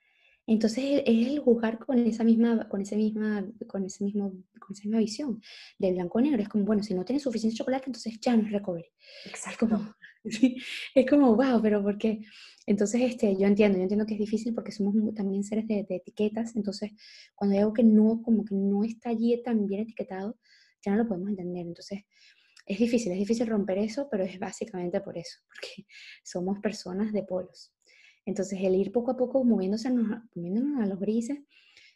[0.47, 4.83] Entonces es el jugar con esa misma, con esa misma, con ese mismo, con esa
[4.85, 5.41] misma visión
[5.79, 6.43] del blanco negro.
[6.43, 8.87] Es como, bueno, si no tienes suficiente chocolate, entonces ya no es recovery.
[9.25, 9.65] Exacto.
[9.65, 9.95] Es como,
[10.95, 12.21] es como, wow, pero ¿por qué?
[12.67, 15.97] Entonces, este, yo entiendo, yo entiendo que es difícil porque somos también seres de, de,
[15.97, 16.57] etiquetas.
[16.57, 16.93] Entonces,
[17.35, 20.39] cuando hay algo que no, como que no está allí tan bien etiquetado,
[20.85, 21.67] ya no lo podemos entender.
[21.67, 22.05] Entonces,
[22.67, 25.87] es difícil, es difícil romper eso, pero es básicamente por eso, porque
[26.23, 27.74] somos personas de polos.
[28.27, 31.39] Entonces, el ir poco a poco moviéndose, moviéndonos a los grises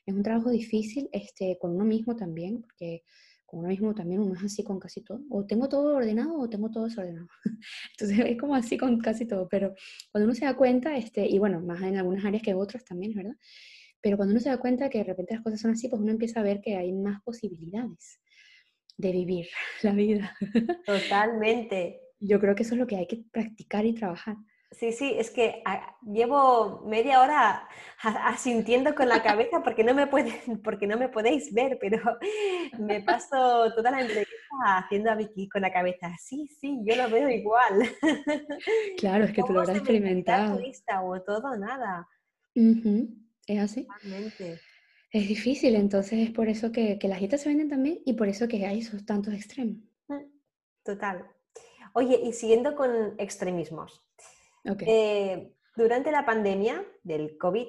[0.04, 3.04] es un trabajo difícil este, con uno mismo también, porque
[3.44, 5.22] con uno mismo también uno es así con casi todo.
[5.30, 7.28] O tengo todo ordenado o tengo todo desordenado.
[7.92, 9.48] Entonces es como así con casi todo.
[9.48, 9.74] Pero
[10.12, 13.14] cuando uno se da cuenta, este, y bueno, más en algunas áreas que otras también,
[13.14, 13.36] ¿verdad?
[14.00, 16.10] Pero cuando uno se da cuenta que de repente las cosas son así, pues uno
[16.10, 18.20] empieza a ver que hay más posibilidades
[18.98, 19.48] de vivir
[19.82, 20.36] la vida.
[20.84, 22.00] Totalmente.
[22.20, 24.36] Yo creo que eso es lo que hay que practicar y trabajar.
[24.70, 27.66] Sí, sí, es que ah, llevo media hora
[28.02, 32.02] asintiendo con la cabeza porque no me, pueden, porque no me podéis ver, pero
[32.78, 34.36] me paso toda la entrevista
[34.76, 36.14] haciendo a Vicky con la cabeza.
[36.18, 37.90] Sí, sí, yo lo veo igual.
[38.98, 40.60] Claro, es que tú lo habrás experimentado.
[41.04, 42.06] O todo nada.
[43.46, 43.84] Es así.
[43.84, 44.60] Totalmente.
[45.10, 48.46] Es difícil, entonces es por eso que, las dietas se venden también y por eso
[48.46, 49.78] que hay esos tantos extremos.
[50.08, 50.24] Mm,
[50.84, 51.26] total.
[51.94, 54.04] Oye, y siguiendo con extremismos.
[54.80, 57.68] Eh, durante la pandemia del COVID,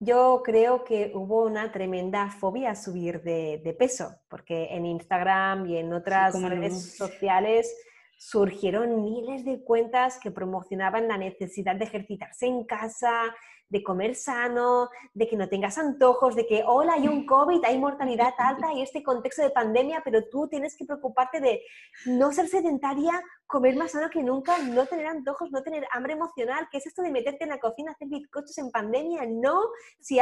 [0.00, 5.78] yo creo que hubo una tremenda fobia a subir de, peso, porque en Instagram y
[5.78, 7.74] en otras redes sociales
[8.18, 13.34] surgieron miles de cuentas que promocionaban la necesidad de ejercitarse en casa,
[13.74, 17.76] de comer sano, de que no tengas antojos, de que, hola, hay un COVID, hay
[17.76, 21.60] mortalidad alta y este contexto de pandemia, pero tú tienes que preocuparte de
[22.06, 26.68] no ser sedentaria, comer más sano que nunca, no tener antojos, no tener hambre emocional.
[26.70, 29.26] ¿Qué es esto de meterte en la cocina, hacer bizcochos en pandemia?
[29.26, 29.60] No,
[29.98, 30.20] si,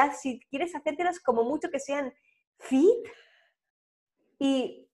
[0.48, 2.10] quieres hacértelos como mucho que sean
[2.58, 3.06] fit.
[4.38, 4.88] Y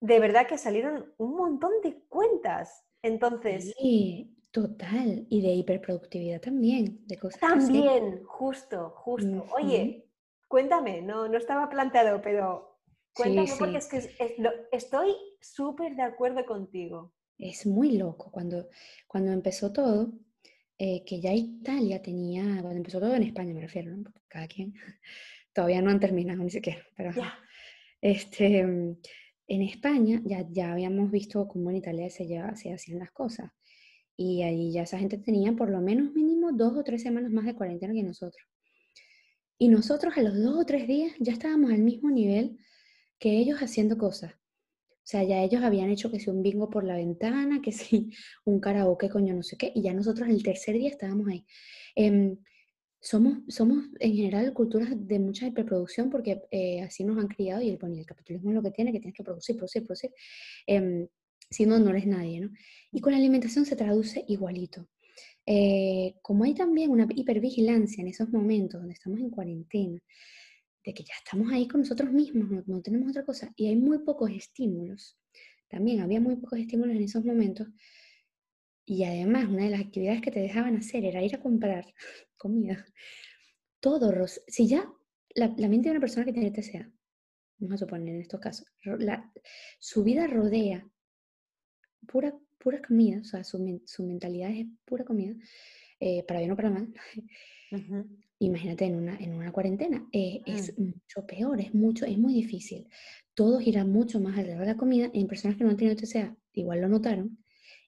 [0.00, 2.86] de verdad que salieron un montón de cuentas.
[3.02, 4.34] Entonces, sí.
[4.60, 9.46] Total, y de hiperproductividad también, de cosas También, justo, justo.
[9.54, 10.10] Oye,
[10.48, 12.80] cuéntame, no, no estaba planteado, pero
[13.14, 14.36] cuéntame porque es que
[14.72, 17.14] estoy súper de acuerdo contigo.
[17.38, 18.68] Es muy loco cuando,
[19.06, 20.12] cuando empezó todo,
[20.76, 24.02] eh, que ya Italia tenía, cuando empezó todo en España me refiero, ¿no?
[24.02, 24.74] Porque cada quien
[25.52, 27.12] todavía no han terminado ni siquiera, pero
[28.00, 33.52] este, en España ya, ya habíamos visto cómo en Italia se, se hacían las cosas.
[34.20, 37.46] Y ahí ya esa gente tenía por lo menos mínimo dos o tres semanas más
[37.46, 38.44] de cuarentena que nosotros.
[39.58, 42.58] Y nosotros a los dos o tres días ya estábamos al mismo nivel
[43.20, 44.32] que ellos haciendo cosas.
[44.32, 48.10] O sea, ya ellos habían hecho que si un bingo por la ventana, que si
[48.44, 51.46] un karaoke, coño, no sé qué, y ya nosotros el tercer día estábamos ahí.
[51.94, 52.38] Em,
[53.00, 57.70] somos, somos en general culturas de mucha hiperproducción porque eh, así nos han criado y
[57.70, 60.10] el, el capitalismo es lo que tiene, que tienes que producir, producir, producir.
[60.66, 61.06] Em,
[61.50, 62.50] si no, no eres nadie, ¿no?
[62.92, 64.88] Y con la alimentación se traduce igualito.
[65.46, 69.98] Eh, como hay también una hipervigilancia en esos momentos donde estamos en cuarentena,
[70.84, 73.98] de que ya estamos ahí con nosotros mismos, no, tenemos otra cosa, y hay muy
[74.00, 75.18] pocos estímulos,
[75.68, 77.68] también había muy pocos estímulos en esos momentos,
[78.84, 81.86] y además una de las actividades que te dejaban hacer era ir a comprar
[82.36, 82.86] comida.
[83.80, 84.90] Todo, si ya
[85.34, 86.90] la, mente de una persona que tiene TCA,
[87.58, 88.66] vamos a suponer en estos casos,
[89.78, 90.86] su vida rodea
[92.10, 95.34] pura, pura comida, o sea, su, su mentalidad es pura comida,
[96.00, 96.92] eh, para bien o para mal.
[98.40, 100.82] Imagínate en una, en una cuarentena, eh, es mm.
[100.82, 102.88] mucho peor, es, mucho, es muy difícil.
[103.34, 105.10] Todo gira mucho más alrededor de la comida.
[105.12, 107.38] En personas que no han tenido TCA, igual lo notaron,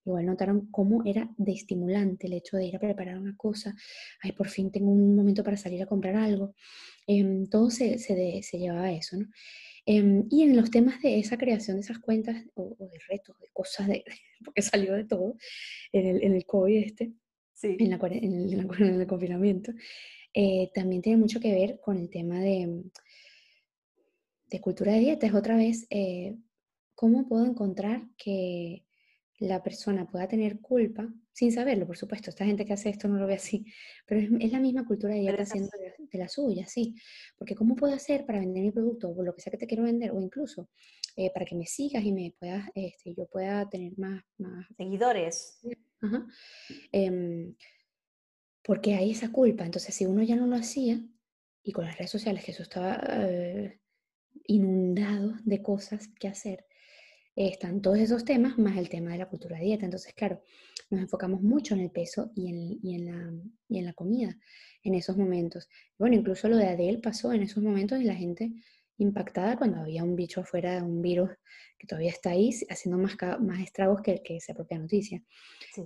[0.05, 3.75] igual notaron cómo era de estimulante el hecho de ir a preparar una cosa,
[4.23, 6.55] ay, por fin tengo un momento para salir a comprar algo,
[7.13, 9.27] Em, todo se, se, se, llevaba a eso, ¿no?
[9.87, 13.49] Em, y en los temas de esa creación de esas cuentas o, de retos, de
[13.53, 14.05] cosas, de,
[14.45, 15.37] porque salió de todo
[15.93, 17.13] en el, en el COVID este,
[17.55, 17.77] sí.
[17.79, 18.53] en, la, en,
[19.01, 19.73] el, confinamiento,
[20.35, 22.85] eh, también tiene mucho que ver con el tema de,
[24.51, 25.27] de cultura de dieta.
[25.27, 26.37] Es otra vez, eh,
[26.95, 28.85] ¿cómo puedo encontrar que
[29.41, 33.19] la persona pueda tener culpa, sin saberlo, por supuesto, esta gente que hace esto no
[33.19, 33.65] lo ve así,
[34.07, 36.95] pero es, la misma cultura de dieta haciendo de, la suya, sí,
[37.39, 39.85] porque ¿cómo puedo hacer para vender mi producto o lo que sea que te quiero
[39.85, 40.69] vender o incluso
[41.17, 44.67] eh, para que me sigas y me puedas, este, yo pueda tener más, más...
[44.77, 45.61] seguidores?
[46.03, 46.27] Ajá.
[46.93, 47.55] Em,
[48.63, 51.01] porque hay esa culpa, entonces si uno ya no lo hacía
[51.63, 53.81] y con las redes sociales que eso estaba eh,
[54.45, 56.67] inundado de cosas que hacer,
[57.49, 59.85] están todos esos temas más el tema de la cultura de dieta.
[59.85, 60.43] Entonces, claro,
[60.91, 63.33] nos enfocamos mucho en el peso y en, y en, la,
[63.69, 64.37] y en la comida
[64.83, 65.69] en esos momentos.
[65.99, 68.53] Bueno, incluso lo de Adele pasó en esos momentos y la gente
[68.99, 71.31] impactada cuando había un bicho afuera, un virus
[71.79, 75.23] que todavía está ahí haciendo más, más estragos que, que esa propia noticia.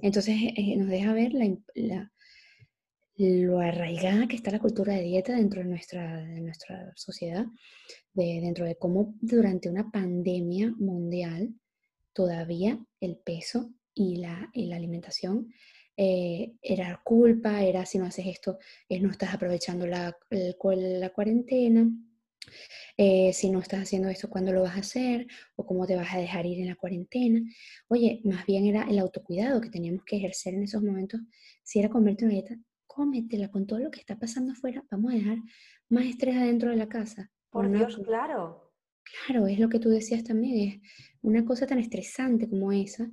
[0.02, 2.12] Entonces eh, nos deja ver la, la,
[3.16, 7.46] lo arraigada que está la cultura de dieta dentro de nuestra, de nuestra sociedad,
[8.12, 11.54] de, dentro de cómo durante una pandemia mundial
[12.12, 15.52] todavía el peso y la, la alimentación
[15.96, 18.58] eh, era culpa, era si no haces esto,
[18.88, 21.88] eh, no estás aprovechando la, la cuarentena,
[22.96, 25.26] eh, si no estás haciendo esto, ¿cuándo lo vas a hacer?
[25.56, 27.40] ¿O cómo te vas a dejar ir en la cuarentena?
[27.88, 31.20] Oye, más bien era el autocuidado que teníamos que ejercer en esos momentos.
[31.62, 32.56] Si era comerte una dieta,
[32.94, 34.84] cómetela con todo lo que está pasando afuera.
[34.90, 35.38] Vamos a dejar
[35.88, 37.30] más estrés adentro de la casa.
[37.50, 38.72] Por Dios, claro.
[39.26, 40.80] Claro, es lo que tú decías también, es
[41.22, 43.10] una cosa tan estresante como esa,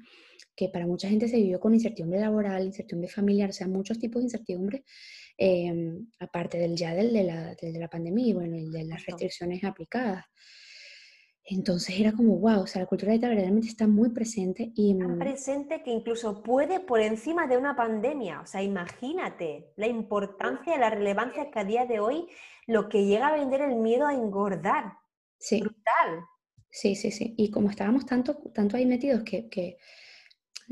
[0.55, 4.21] que para mucha gente se vivió con incertidumbre laboral, incertidumbre familiar, o sea, muchos tipos
[4.21, 4.85] de incertidumbre,
[5.37, 8.85] em, aparte del ya del de, la, del de la pandemia y bueno, el de
[8.85, 10.25] las restricciones aplicadas.
[11.43, 14.97] Entonces era como, wow, o sea, la cultura dieta verdaderamente está muy presente y...
[14.97, 18.41] Tan presente que incluso puede por encima de una pandemia.
[18.41, 22.27] O sea, imagínate la importancia, la relevancia que a día de hoy
[22.67, 24.93] lo que llega a vender el miedo a engordar.
[25.39, 25.61] Sí.
[25.61, 26.25] Brutal.
[26.69, 27.33] Sí, sí, sí.
[27.37, 29.77] Y como estábamos tanto, tanto ahí metidos que, que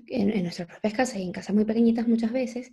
[0.07, 2.71] en, en, nuestras propias casas y en casas muy pequeñitas muchas veces,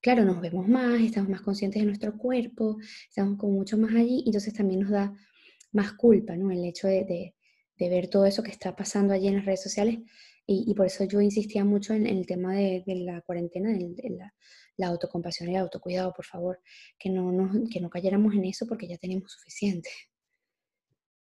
[0.00, 2.76] claro, nos vemos más, estamos más conscientes de nuestro cuerpo,
[3.08, 5.12] estamos como mucho más allí, y entonces también nos da
[5.72, 6.50] más culpa, ¿no?
[6.50, 7.34] El hecho de de
[7.78, 9.98] ver todo eso que está pasando allí en las redes sociales.
[10.50, 14.18] Y, por eso yo insistía mucho en, el tema de, la cuarentena, de,
[14.78, 16.58] la, autocompasión y el autocuidado, por favor,
[16.98, 19.90] que no, que no cayéramos en eso porque ya tenemos suficiente.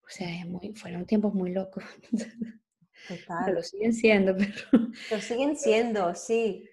[0.05, 1.83] O sea, muy, fueron tiempos muy locos.
[3.09, 3.55] Total.
[3.55, 4.91] lo siguen siendo, pero...
[5.11, 6.70] Lo siguen siendo, sí.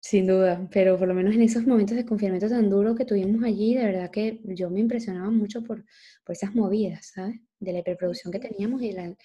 [0.00, 3.42] Sin duda, pero por lo menos en esos momentos de confinamiento tan duro que tuvimos
[3.42, 5.84] allí, de verdad que yo me impresionaba mucho por,
[6.24, 7.40] por esas movidas, ¿sabes?
[7.58, 9.16] De la hiperproducción que teníamos y de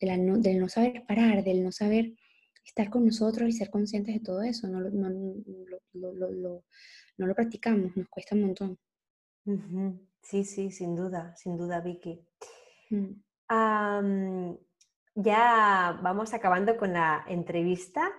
[0.00, 2.14] la, no, del no saber parar, del no saber
[2.64, 4.68] estar con nosotros y ser conscientes de todo eso.
[4.68, 5.10] No, no,
[5.92, 6.64] lo, lo,
[7.18, 8.78] no lo practicamos, nos cuesta un montón.
[10.22, 12.24] Sí, sí, sin duda, sin duda, Vicky.
[12.90, 14.54] Mm.
[15.14, 18.10] ya vamos acabando con la entrevista.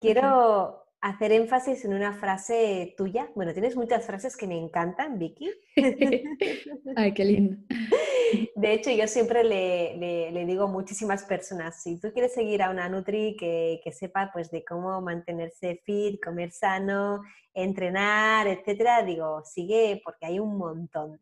[0.00, 3.30] Quiero hacer énfasis en una frase tuya.
[3.34, 5.50] Bueno, tienes muchas frases que me encantan, Vicky.
[6.96, 7.56] Ay, qué lindo.
[8.54, 12.70] De hecho, yo siempre le, le, digo a muchísimas personas, si tú quieres seguir a
[12.70, 17.22] una Nutri que, que, sepa pues de cómo mantenerse fit, comer sano,
[17.54, 21.20] entrenar, etcétera, digo, sigue porque hay un montón.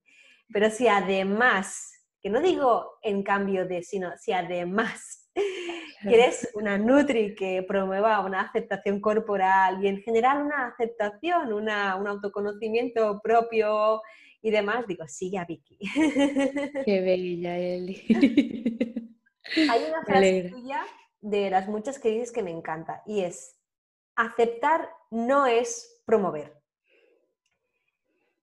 [0.53, 5.18] Pero si además, que no digo en cambio de, sino si además
[6.03, 12.07] quieres una Nutri que promueva una aceptación corporal y en general una aceptación, una, un
[12.07, 14.03] autoconocimiento propio
[14.43, 15.79] y demás, digo, sigue a Vicky.
[16.85, 18.05] Qué bella, Eli.
[19.71, 20.85] Hay una frase tuya
[21.21, 23.59] de las muchas que dices que me encanta y es,
[24.15, 26.58] aceptar no es promover.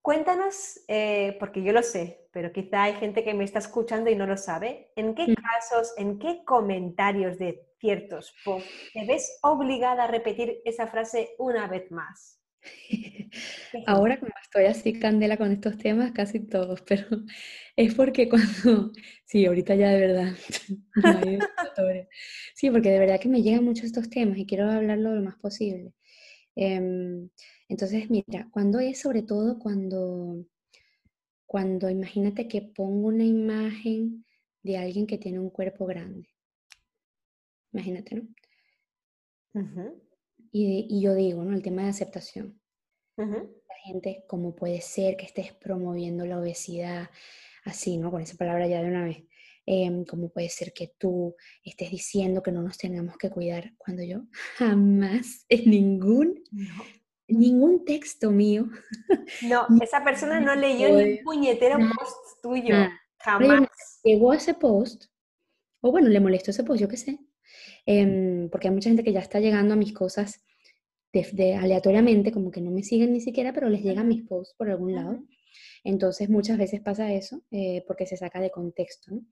[0.06, 4.16] Cuéntanos, eh, porque yo lo sé, pero quizá hay gente que me está escuchando y
[4.16, 5.34] no lo sabe, ¿en qué mm.
[5.34, 11.68] casos, en qué comentarios de ciertos posts te ves obligada a repetir esa frase una
[11.68, 12.40] vez más?
[13.88, 17.08] Ahora como estoy así candela con estos temas, casi todos, pero
[17.76, 18.92] es porque cuando,
[19.26, 20.34] sí, ahorita ya de verdad,
[22.54, 25.38] sí, porque de verdad que me llegan mucho estos temas y quiero hablarlo lo más
[25.38, 25.96] posible.
[26.56, 27.30] Em,
[27.68, 30.46] entonces, mira, cuando es sobre todo cuando,
[31.46, 34.26] cuando imagínate que pongo una imagen
[34.64, 36.30] de alguien que tiene un cuerpo grande.
[37.74, 38.28] Imagínate, ¿no?
[40.52, 41.54] y, yo digo, ¿no?
[41.54, 42.60] El tema de aceptación.
[43.18, 47.10] La gente, ¿cómo puede ser que estés promoviendo la obesidad
[47.64, 48.12] así, ¿no?
[48.12, 49.24] Con esa palabra ya de una vez.
[49.68, 54.04] Em, ¿Cómo puede ser que tú estés diciendo que no nos tenemos que cuidar cuando
[54.04, 54.22] yo
[54.58, 56.44] jamás en ningún,
[57.28, 58.68] ningún texto mío.
[59.44, 62.76] No, esa persona no leyó ni un puñetero post tuyo.
[63.20, 63.70] Jamás.
[64.04, 65.06] Llegó ese post,
[65.82, 67.20] o bueno, le molestó ese post, yo qué sé.
[67.88, 70.44] Em, porque hay mucha gente que ya está llegando a mis cosas
[71.12, 74.70] de, aleatoriamente, como que no me siguen ni siquiera, pero les llegan mis posts por
[74.70, 75.24] algún lado.
[75.86, 79.14] Entonces muchas veces pasa eso eh, porque se saca de contexto.
[79.14, 79.26] ¿no?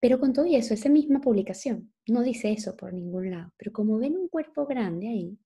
[0.00, 3.52] Pero con todo eso, esa misma publicación no dice eso por ningún lado.
[3.56, 5.38] Pero como ven un cuerpo grande ahí.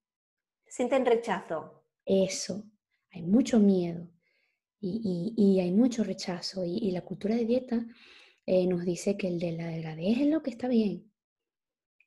[0.67, 1.85] Sienten rechazo.
[2.07, 2.65] Eso.
[3.11, 4.09] Hay mucho miedo
[4.81, 6.65] y, y, hay mucho rechazo.
[6.65, 7.87] Y, la cultura de dieta
[8.47, 11.11] eh, nos dice que el de la delgadez es lo que está bien.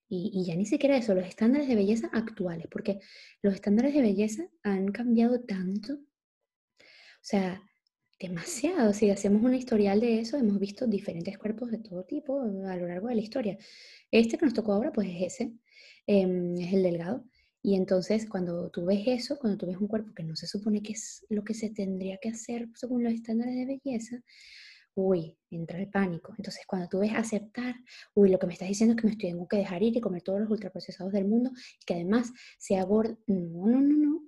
[0.07, 2.99] Y, ya ni siquiera eso, los estándares de belleza actuales, porque
[3.43, 5.93] los estándares de belleza han cambiado tanto.
[5.93, 7.61] O sea,
[8.19, 8.93] demasiado.
[8.93, 12.87] Si hacemos un historial de eso, hemos visto diferentes cuerpos de todo tipo a lo
[12.87, 13.57] largo de la historia.
[14.11, 15.53] Este que nos tocó ahora, pues es ese,
[16.07, 17.23] em, es el delgado.
[17.61, 20.81] Y entonces cuando tú ves eso, cuando tú ves un cuerpo que no se supone
[20.81, 24.21] que es lo que se tendría que hacer según los estándares de belleza,
[24.95, 26.33] uy, entra el pánico.
[26.37, 27.75] Entonces cuando tú ves aceptar,
[28.15, 30.21] uy, lo que me estás diciendo es que me tengo que dejar ir y comer
[30.23, 31.51] todos los ultraprocesados del mundo
[31.81, 33.17] y que además sea gordo.
[33.27, 34.21] No, no, no, no.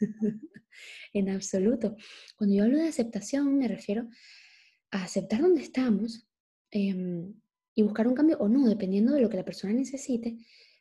[1.12, 1.96] en absoluto.
[2.36, 4.08] Cuando yo hablo de aceptación, me refiero
[4.90, 6.26] a aceptar donde estamos
[6.70, 7.34] em,
[7.74, 10.36] y buscar un cambio o no, dependiendo de lo que la persona necesite,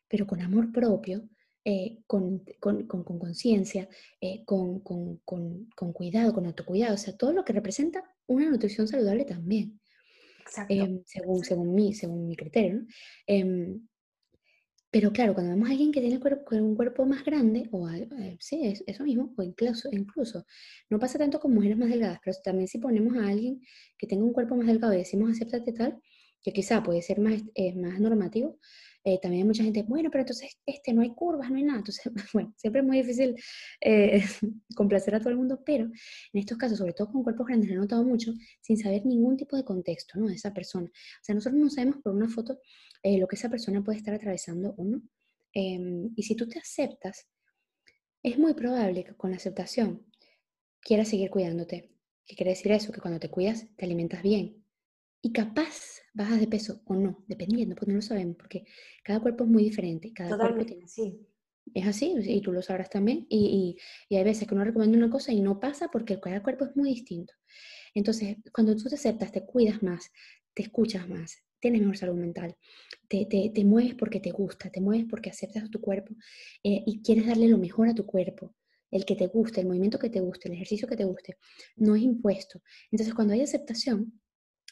[0.07, 1.27] pero con amor propio,
[1.65, 2.43] eh, con
[3.19, 3.87] conciencia,
[4.19, 8.87] eh, con, con, con, cuidado, con autocuidado, o sea, todo lo que representa una nutrición
[8.87, 9.79] saludable también.
[10.67, 12.81] Em, según, según, mí, según mi criterio.
[12.81, 12.87] ¿no?
[14.93, 16.19] Pero claro, cuando vemos a alguien que tiene
[16.61, 20.45] un cuerpo más grande, o eh, sí, es, eso mismo, o incluso, incluso,
[20.87, 23.59] no pasa tanto con mujeres más delgadas, pero también si ponemos a alguien
[23.97, 25.99] que tenga un cuerpo más delgado y decimos acéptate tal,
[26.43, 28.59] que quizá puede ser más, eh, más normativo,
[29.05, 31.79] eh, también hay mucha gente, bueno, pero entonces este, no hay curvas, no hay nada.
[31.79, 33.35] Entonces, bueno, siempre es muy difícil
[33.81, 34.23] eh,
[34.75, 37.75] complacer a todo el mundo, pero en estos casos, sobre todo con cuerpos grandes, lo
[37.75, 40.27] he notado mucho, sin saber ningún tipo de contexto ¿no?
[40.27, 40.87] de esa persona.
[40.87, 42.59] O sea, nosotros no sabemos por una foto
[43.01, 45.01] eh, lo que esa persona puede estar atravesando o no.
[45.53, 47.27] Em, y si tú te aceptas,
[48.23, 50.07] es muy probable que con la aceptación
[50.79, 51.91] quieras seguir cuidándote.
[52.25, 52.93] ¿Qué quiere decir eso?
[52.93, 54.63] Que cuando te cuidas, te alimentas bien,
[55.21, 58.65] y capaz bajas de peso o no, dependiendo, porque no lo sabemos, porque
[59.03, 60.13] cada cuerpo es muy diferente.
[60.13, 61.19] Cada cuerpo tiene, sí.
[61.73, 63.25] Es así, y tú lo sabrás también.
[63.29, 63.77] Y,
[64.09, 66.75] y, hay veces que uno recomienda una cosa y no pasa porque cada cuerpo es
[66.75, 67.33] muy distinto.
[67.93, 70.11] Entonces, cuando tú te aceptas, te cuidas más,
[70.53, 72.57] te escuchas más, tienes mejor salud mental,
[73.07, 76.13] te, te, te mueves porque te gusta, te mueves porque aceptas a tu cuerpo
[76.63, 78.55] eh, y quieres darle lo mejor a tu cuerpo
[78.93, 81.37] el que te guste, el movimiento que te guste, el ejercicio que te guste,
[81.77, 82.61] no es impuesto.
[82.91, 84.21] Entonces, cuando hay aceptación,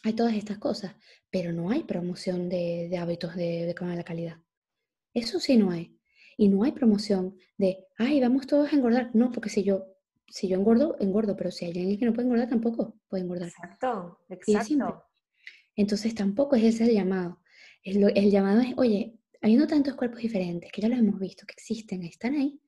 [0.04, 0.96] hay todas estas cosas,
[1.30, 4.38] pero no hay promoción de, hábitos de, de la calidad.
[5.14, 5.98] Eso sí no hay.
[6.38, 9.12] Y no hay promoción de, ay, vamos todos a engordar.
[9.14, 9.86] No, porque si yo,
[10.28, 13.50] si yo engordo, engordo, pero si hay alguien que no puede engordar, tampoco puede engordar.
[13.50, 15.06] Exacto, exacto.
[15.76, 17.42] Entonces tampoco es ese el llamado.
[17.84, 21.54] El, el llamado es, oye, habiendo tantos cuerpos diferentes, que ya los hemos visto, que
[21.54, 22.62] existen, están ahí,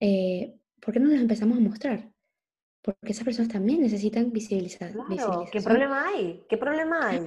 [0.00, 2.13] eh, ¿por qué no los empezamos a mostrar?
[2.84, 4.92] Porque esas personas también necesitan visibilizar.
[4.92, 6.44] Claro, ¿qué problema hay?
[6.46, 7.18] ¿Qué problema hay?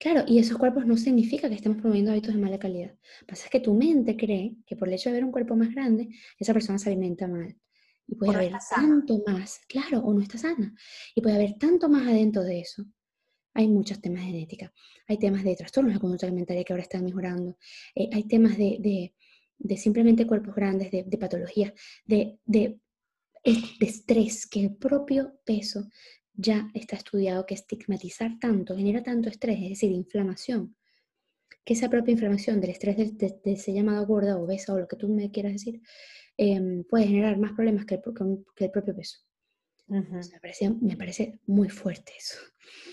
[0.00, 0.24] Claro.
[0.28, 2.96] y esos cuerpos no significa que estemos promoviendo hábitos de mala calidad.
[3.26, 5.74] Pasa es que tu mente cree que por el hecho de ver un cuerpo más
[5.74, 6.08] grande,
[6.38, 7.54] esa persona se alimenta mal.
[8.06, 10.74] Y puede haber tanto más, claro, o no está sana.
[11.14, 12.86] Y puede haber tanto más adentro de eso.
[13.52, 14.72] Hay muchos temas de genética,
[15.06, 17.58] hay temas de trastornos de conducta alimentaria que ahora están mejorando,
[17.94, 19.12] eh, hay temas de,
[19.58, 21.72] de, simplemente cuerpos grandes, de, de patologías,
[22.06, 22.38] de,
[23.44, 25.88] de de estrés, que el propio peso
[26.34, 30.76] ya está estudiado que estigmatizar tanto genera tanto estrés, es decir, inflamación,
[31.64, 35.08] que esa propia inflamación del estrés de, ese llamado gorda, obesa o lo que tú
[35.08, 35.82] me quieras decir,
[36.36, 38.02] em, puede generar más problemas que el,
[38.54, 39.18] que el propio peso.
[39.88, 42.38] me, parece, muy fuerte eso.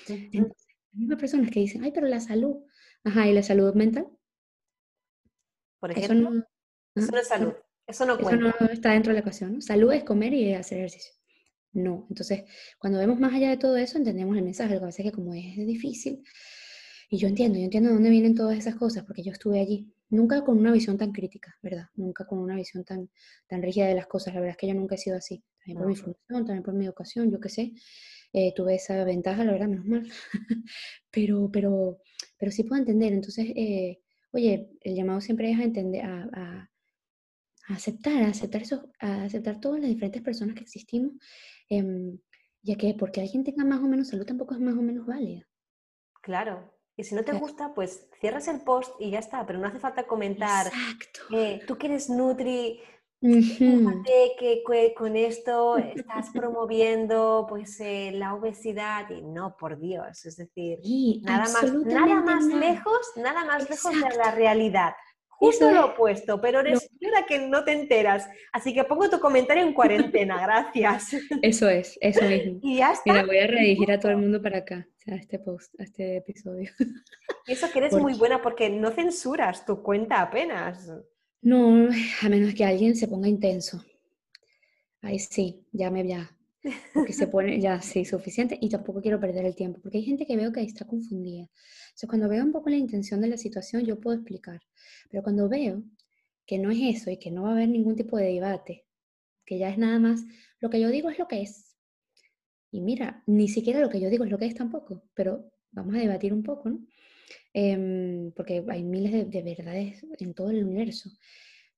[0.10, 0.50] las
[0.92, 2.64] mismas personas que dicen, ay, pero la salud,
[3.04, 4.08] ajá, ¿y la salud mental?
[5.80, 6.46] Por ejemplo, eso no,
[6.96, 7.54] eso no es salud.
[7.88, 8.50] Eso no cuenta.
[8.50, 9.62] Eso no está dentro de la ecuación.
[9.62, 11.14] Salud es comer y hacer ejercicio.
[11.74, 12.08] No.
[12.10, 12.44] Entonces,
[12.80, 14.74] cuando vemos más allá de todo eso, entendemos el mensaje.
[14.74, 16.24] Lo que pasa es que como es difícil,
[17.10, 19.92] y yo entiendo, yo entiendo de dónde vienen todas esas cosas, porque yo estuve allí.
[20.10, 21.88] Nunca con una visión tan crítica, ¿verdad?
[21.96, 23.10] Nunca con una visión tan,
[23.48, 24.34] tan rígida de las cosas.
[24.34, 25.44] La verdad es que yo nunca he sido así.
[25.60, 27.74] También por mi formación, también por mi educación, yo qué sé.
[28.34, 30.08] Eh, tuve esa ventaja, la verdad, menos mal.
[31.12, 32.00] pero, pero,
[32.38, 33.14] pero sí puedo entender.
[33.14, 34.00] Entonces, eh,
[34.32, 36.70] oye, el llamado siempre es a entender, a a
[37.68, 41.14] aceptar, a aceptar, eso, a aceptar todas las diferentes personas que existimos
[41.70, 42.18] em,
[42.62, 45.48] Ya que porque alguien tenga más o menos salud tampoco es más o menos válida.
[46.22, 46.74] Claro.
[46.98, 49.80] Y si no te gusta, pues cierras el post y ya está, pero no hace
[49.80, 50.68] falta comentar.
[50.68, 51.20] Exacto.
[51.32, 52.80] Eh, tú que eres Nutri,
[53.22, 60.80] que, con esto estás promoviendo pues eh, la obesidad y no, por Dios, es decir,
[61.22, 64.94] nada más, nada más lejos, nada más lejos de la realidad.
[65.38, 68.28] Justo lo opuesto, pero eres la que no te enteras.
[68.52, 71.14] Así que pongo tu comentario en cuarentena, gracias.
[71.42, 72.60] Eso es, eso mismo.
[72.62, 73.12] Y ya está.
[73.12, 76.18] Mira, voy a redirigir a todo el mundo para acá, a este post, a este
[76.18, 76.72] episodio.
[77.48, 80.92] Eso que eres muy buena porque no censuras tu cuenta apenas.
[81.42, 81.90] No,
[82.22, 83.84] a menos que alguien se ponga intenso.
[85.02, 86.35] Ahí sí, ya me ya.
[86.94, 88.58] Porque se pone, ya sí, suficiente.
[88.60, 91.48] Y tampoco quiero perder el tiempo, porque hay gente que veo que está confundida.
[91.94, 94.62] Sea, cuando veo un poco la intención de la situación, yo puedo explicar.
[95.10, 95.84] Pero cuando veo
[96.46, 98.86] que no es eso y que no va a haber ningún tipo de debate,
[99.46, 100.24] que ya es nada más,
[100.60, 101.76] lo que yo digo es lo que es.
[102.72, 105.96] Y mira, ni siquiera lo que yo digo es lo que es tampoco, pero vamos
[105.96, 106.86] a debatir un poco, ¿no?
[107.54, 111.10] Em, porque hay miles de, verdades en todo el universo.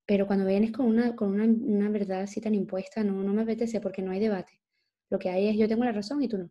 [0.06, 3.44] Pero cuando vienes con una, con una, una, verdad así tan impuesta, no, no me
[3.44, 4.54] apetece porque no hay debate.
[5.10, 6.50] Lo que hay es yo tengo la razón y tú no.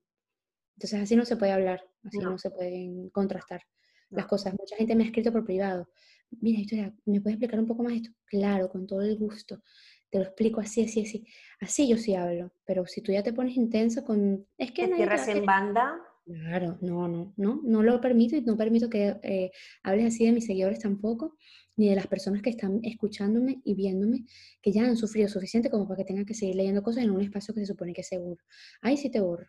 [0.77, 3.63] Entonces así no se puede hablar, así no, se pueden contrastar
[4.11, 4.55] las cosas.
[4.59, 5.89] Mucha gente me ha escrito por privado,
[6.31, 8.11] mira, Victoria, ¿me puedes explicar un poco más esto?
[8.27, 9.63] Claro, con todo el gusto.
[10.11, 11.27] Te lo explico así, así, así.
[11.61, 14.47] Así yo sí hablo, pero si tú ya te pones intenso con...
[14.57, 14.87] Es que...
[14.89, 15.99] ¿Te cierras en banda?
[16.27, 19.53] Claro, no, no, no, no lo permito y no permito que eh,
[19.85, 21.37] hables así de mis seguidores tampoco,
[21.77, 24.25] ni de las personas que están escuchándome y viéndome,
[24.61, 27.21] que ya han sufrido suficiente como para que tengan que seguir leyendo cosas en un
[27.21, 28.43] espacio que se supone que es seguro.
[28.81, 29.47] Ahí sí te borro,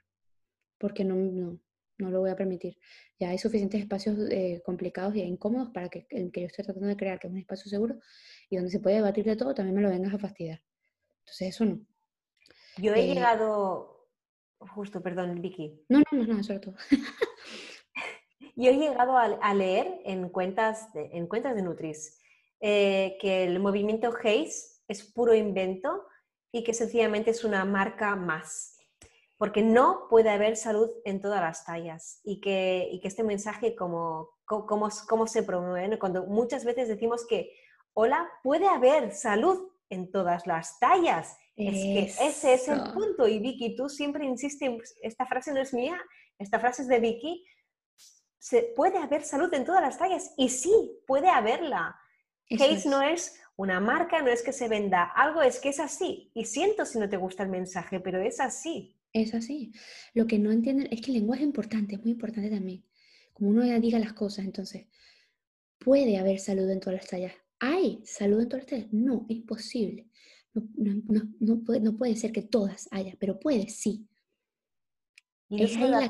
[0.78, 1.60] porque no, no,
[1.98, 2.78] no lo voy a permitir.
[3.20, 6.90] Ya hay suficientes espacios eh, complicados y incómodos para que el que yo estoy tratando
[6.90, 7.98] de crear, que es un espacio seguro
[8.52, 10.62] y donde se puede debatir de todo, también me lo vengas a fastidiar.
[11.22, 11.82] Entonces, eso no.
[12.78, 13.97] Yo he eh, llegado,
[14.60, 15.84] justo, perdón, Vicky.
[15.90, 16.76] No, no, no, no, sobre todo.
[18.56, 22.20] yo he llegado a, leer en cuentas de, en cuentas de Nutris
[22.60, 26.06] eh, que el movimiento Haze es puro invento
[26.52, 28.78] y que sencillamente es una marca más
[29.38, 33.76] porque no puede haber salud en todas las tallas y que, y que este mensaje
[33.76, 37.54] como, como, se promueve, cuando muchas veces decimos que,
[37.94, 41.38] hola, puede haber salud en todas las tallas.
[41.58, 43.28] Es que ese es el punto.
[43.28, 46.00] Y Vicky, tú siempre insistes, esta frase no es mía,
[46.38, 47.44] esta frase es de Vicky,
[48.38, 50.34] se, puede haber salud en todas las tallas.
[50.38, 50.72] Y sí,
[51.08, 51.96] puede haberla.
[52.50, 56.32] Case no es una marca, no es que se venda algo, es que es así.
[56.36, 58.96] Y siento si no te gusta el mensaje, pero es así.
[59.12, 59.72] Es así.
[60.14, 62.86] Lo que no entienden es que el lenguaje es importante, es muy importante también.
[63.34, 64.86] Como uno ya diga las cosas, entonces,
[65.80, 67.34] ¿puede haber salud en todas las tallas?
[67.60, 68.94] ¿Hay salud en todas las tallas?
[68.94, 70.07] No, es imposible.
[71.40, 71.64] No,
[71.98, 74.08] puede, ser que todas haya, pero puede, sí.
[75.50, 76.10] es la,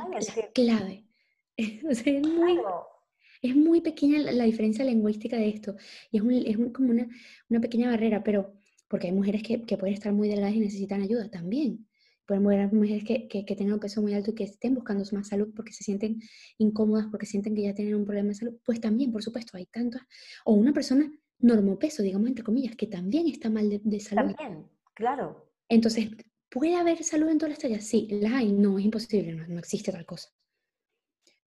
[0.54, 1.06] clave.
[1.58, 5.76] es, muy, pequeña la, diferencia lingüística de esto.
[6.12, 6.18] Y
[6.50, 8.54] es, como una, pequeña barrera, pero
[8.88, 11.88] porque hay mujeres que, que pueden estar muy delgadas y necesitan ayuda también
[12.28, 15.30] pueden haber mujeres que, que, tengan un peso muy alto y que estén buscando más
[15.30, 16.22] salud porque se sienten
[16.58, 19.66] incómodas, porque sienten que ya tienen un problema de salud, pues también, por supuesto, hay
[19.66, 20.02] tantas,
[20.44, 21.10] o una persona
[21.40, 24.36] normopeso, digamos entre comillas, que también está mal de, salud.
[24.36, 25.50] También, claro.
[25.70, 26.10] Entonces,
[26.50, 27.86] ¿puede haber salud en todas las tallas?
[27.86, 30.30] Sí, la hay, no, es imposible, no, existe tal cosa.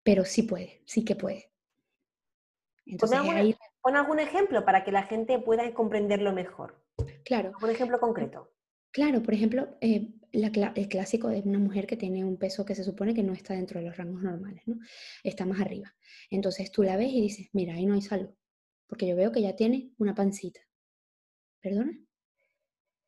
[0.02, 1.50] Pero sí puede, sí que puede.
[2.86, 6.82] Entonces, pon, algún, pon algún ejemplo para que la gente pueda comprenderlo mejor.
[7.24, 7.52] Claro.
[7.62, 8.52] Un ejemplo concreto.
[8.92, 12.84] Claro, por ejemplo, eh, el clásico de una mujer que tiene un peso que se
[12.84, 14.78] supone que no está dentro de los rangos normales, ¿no?
[15.22, 15.94] Está más arriba.
[16.30, 18.30] Entonces tú la ves y dices, mira, ahí no hay salud,
[18.90, 20.60] porque yo veo que ya tiene una pancita.
[21.62, 21.98] ¿Perdona?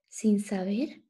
[0.09, 1.03] Sin saber.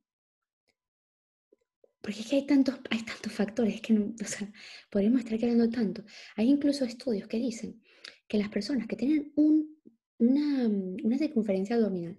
[2.00, 4.52] Porque es que hay tantos, hay tantos factores que no, o sea,
[4.90, 6.02] podríamos estar creando tanto.
[6.34, 7.80] Hay incluso estudios que dicen
[8.26, 9.78] que las personas que tienen un,
[10.18, 12.16] una, una circunferencia abdominal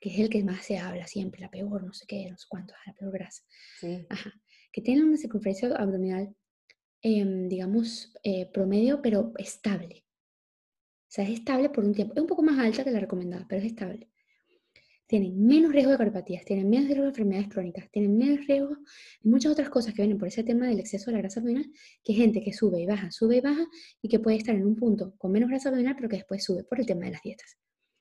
[0.00, 2.46] que es el que más se habla siempre, la peor, no sé qué, no sé
[2.48, 3.42] cuánto, la peor grasa.
[4.08, 4.32] Ajá.
[4.72, 6.34] Que tiene una circunferencia abdominal,
[7.02, 10.04] em, digamos, eh, promedio, pero estable.
[11.08, 12.12] O sea, es estable por un tiempo.
[12.14, 14.10] Es un poco más alta que la recomendada, pero es estable.
[15.06, 18.76] Tienen menos riesgo de cardiopatías, tienen menos riesgo de enfermedades crónicas, tienen menos riesgo
[19.22, 21.64] de muchas otras cosas que vienen por ese tema del exceso de la grasa abdominal,
[22.04, 23.66] que gente que sube y baja, sube y baja,
[24.02, 26.62] y que puede estar en un punto con menos grasa abdominal, pero que después sube
[26.64, 27.56] por el tema de las dietas.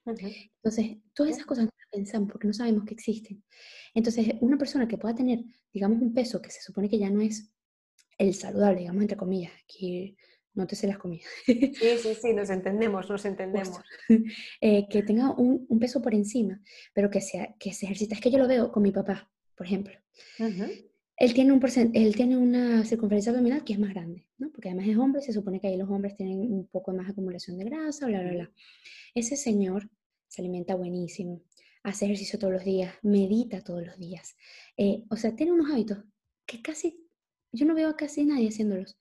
[0.05, 3.41] Entonces, todas esas cosas no las pensamos porque no sabemos que existen.
[3.93, 5.43] Entonces, una persona que pueda tener,
[5.74, 7.53] digamos, un peso que se supone que ya no es
[8.18, 10.16] el saludable, digamos, entre comillas, que
[10.58, 11.30] no te sé las comidas.
[11.45, 13.80] Sí, sí, sí, nos entendemos, nos entendemos.
[14.62, 16.62] Eh, que tenga un, un, peso por encima,
[16.93, 18.16] pero que, sea, que se ejercita.
[18.16, 19.93] Es que yo lo veo con mi papá, por ejemplo.
[21.18, 21.62] Él tiene, un
[21.93, 24.51] él tiene una circunferencia abdominal que es más grande, ¿no?
[24.51, 27.58] Porque además es hombre, se supone que ahí los hombres tienen un poco más acumulación
[27.58, 28.51] de grasa, bla, bla, bla.
[29.16, 29.89] Ese señor
[30.28, 31.43] se alimenta buenísimo,
[31.84, 34.36] hace ejercicio todos los días, medita todos los días.
[34.78, 35.99] Eh, o sea, tiene unos hábitos
[36.45, 37.08] que casi,
[37.51, 38.97] yo no veo a casi nadie haciéndolos.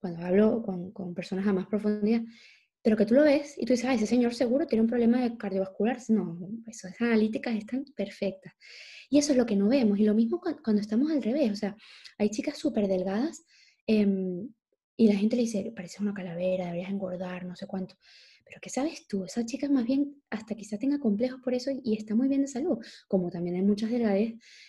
[0.00, 2.22] Cuando hablo con, con personas a más profundidad,
[2.82, 5.20] pero que tú lo ves y tú dices, ah, ese señor seguro tiene un problema
[5.20, 5.98] de cardiovascular.
[6.08, 8.54] No, esas analíticas están perfectas.
[9.10, 9.98] Y eso es lo que no vemos.
[9.98, 11.52] Y lo mismo cuando estamos al revés.
[11.52, 11.76] O sea,
[12.16, 13.44] hay chicas súper delgadas
[13.86, 14.48] em,
[14.96, 17.96] y la gente le dice, parece una calavera, deberías engordar, no sé cuánto.
[18.44, 19.24] Pero ¿qué sabes tú?
[19.24, 22.48] Esa chica más bien hasta quizá tenga complejos por eso y, está muy bien de
[22.48, 22.78] salud.
[23.08, 24.20] Como también hay muchas delgadas.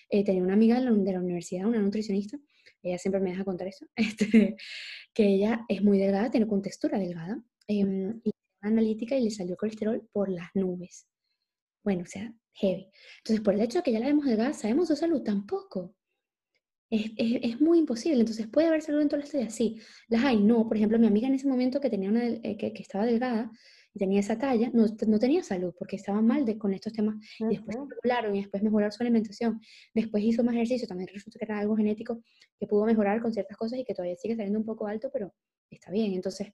[0.09, 2.37] Eh, tenía una amiga de la universidad, una nutricionista,
[2.83, 4.55] ella siempre me deja contar eso, este,
[5.13, 10.07] que ella es muy delgada, tiene contextura delgada eh, y analítica y le salió colesterol
[10.11, 11.07] por las nubes.
[11.83, 12.87] Bueno, o sea, heavy.
[13.17, 15.23] Entonces, por el hecho de que ya la vemos delgada, ¿sabemos su salud?
[15.23, 15.95] Tampoco.
[16.89, 18.19] Es, es, es, muy imposible.
[18.19, 19.55] Entonces, ¿puede haber salud en todas las tallas?
[19.55, 19.79] Sí.
[20.09, 20.43] Las hay.
[20.43, 20.67] No.
[20.67, 23.49] Por ejemplo, mi amiga en ese momento que, tenía una, eh, que, que, estaba delgada
[23.93, 27.15] y tenía esa talla, no, no tenía salud porque estaba mal de, con estos temas.
[27.39, 29.59] Y después regularon y después mejoraron su alimentación.
[29.93, 30.87] Después hizo más ejercicio.
[30.87, 32.23] También resulta que era algo genético
[32.57, 35.33] que pudo mejorar con ciertas cosas y que todavía sigue saliendo un poco alto, pero
[35.69, 36.13] está bien.
[36.13, 36.53] Entonces,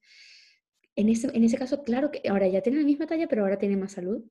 [0.96, 3.60] en ese, en ese caso, claro que ahora ya tiene la misma talla, pero ahora
[3.60, 4.24] tiene más salud.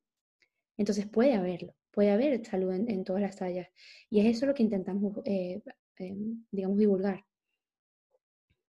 [0.75, 3.67] Entonces puede haberlo, puede haber salud en, todas las tallas.
[4.09, 5.61] Y es eso lo que intentamos, eh,
[5.99, 6.15] eh,
[6.51, 7.25] digamos, divulgar.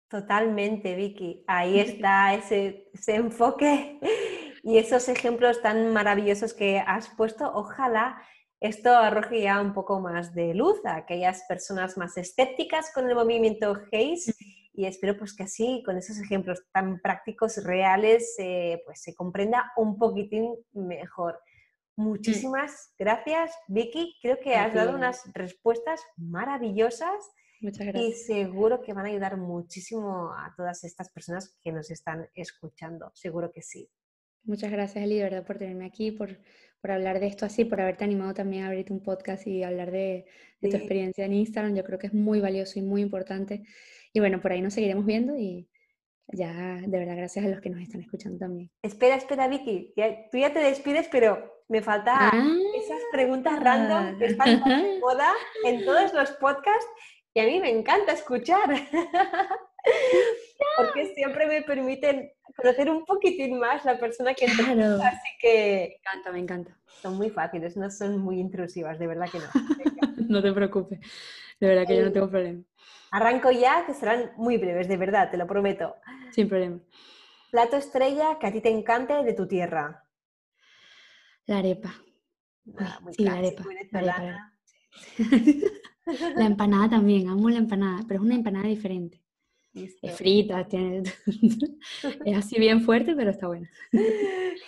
[0.10, 1.44] Totalmente, Vicky.
[1.48, 4.00] Ahí está ese, ese, enfoque
[4.64, 7.52] y esos ejemplos tan maravillosos que has puesto.
[7.54, 8.22] Ojalá
[8.60, 13.16] esto arroje ya un poco más de luz a aquellas personas más escépticas con el
[13.16, 14.34] movimiento Haze
[14.78, 19.72] y espero pues que así, con esos ejemplos tan prácticos, reales, eh, pues se comprenda
[19.78, 21.40] un poquitín mejor.
[21.96, 22.04] Mm.
[22.04, 24.18] Muchísimas gracias, Vicky.
[24.22, 27.32] Creo que has dado unas respuestas maravillosas
[27.66, 28.10] Muchas gracias.
[28.10, 33.10] y seguro que van a ayudar muchísimo a todas estas personas que nos están escuchando.
[33.16, 33.90] Seguro que sí.
[34.44, 36.38] Muchas gracias, Eli, de verdad, por tenerme aquí, por,
[36.80, 39.90] por hablar de esto así, por haberte animado también a abrirte un podcast y hablar
[39.90, 40.28] de,
[40.62, 41.76] de tu experiencia en Instagram.
[41.76, 43.64] Yo creo que es muy valioso y muy importante.
[44.14, 45.68] Y bueno, por ahí nos seguiremos viendo y
[46.28, 48.70] ya, de verdad, gracias a los que nos están escuchando también.
[48.84, 49.92] Espera, espera, Vicky,
[50.32, 52.58] tú ya te despides, pero me faltan ah.
[52.76, 55.32] esas preguntas random que están de moda
[55.66, 56.88] en todos los podcasts
[57.36, 58.70] y a mí me encanta escuchar.
[60.78, 65.04] Porque siempre me permiten conocer un poquitín más la persona que claro.
[65.04, 65.50] así que...
[65.90, 66.78] Me encanta, me encanta.
[67.02, 69.46] Son muy fáciles, no son muy intrusivas, de verdad que no.
[70.30, 71.00] no te preocupes,
[71.60, 72.64] de verdad que yo no tengo problema.
[73.12, 75.98] Arranco ya, que serán muy breves, de verdad, te lo prometo.
[76.32, 76.80] Sin problema.
[77.52, 80.06] Plato estrella que a ti te encante de tu tierra.
[81.48, 81.94] La arepa.
[82.80, 83.64] Ah, sí, la arepa.
[83.92, 84.54] La,
[86.46, 89.22] empanada también, amo la empanada, pero es una empanada diferente.
[89.74, 91.04] Es frita, tiene...
[92.26, 93.70] es así bien fuerte, pero está buena.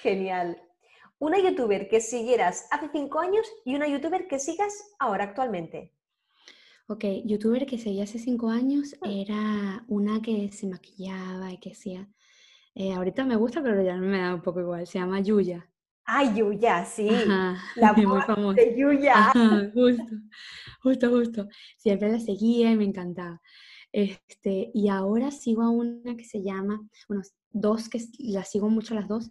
[0.01, 0.61] Genial.
[1.19, 5.93] Una youtuber que siguieras hace cinco años y una youtuber que sigas ahora actualmente.
[6.88, 9.09] Ok, youtuber que seguía hace cinco años ah.
[9.09, 12.07] era una que se maquillaba y que hacía.
[12.75, 14.85] Eh, ahorita me gusta, pero ya me da un poco igual.
[14.85, 15.69] Se llama Yuya.
[16.10, 17.10] Ah, Yuya, sí.
[17.76, 18.62] la muy famosa.
[18.62, 19.32] de Yuya.
[19.74, 20.03] justo,
[20.82, 21.47] justo, justo.
[21.78, 23.41] Siempre la seguía y me encantaba.
[23.91, 28.95] Este, y ahora sigo a una que se llama, bueno, dos que la sigo mucho
[28.95, 29.30] las dos.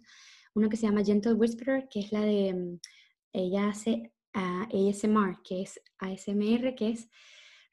[0.53, 2.79] Una que se llama Gentle Whisperer, que es la de, mm,
[3.33, 7.09] ella hace uh, ASMR, que es ASMR, que es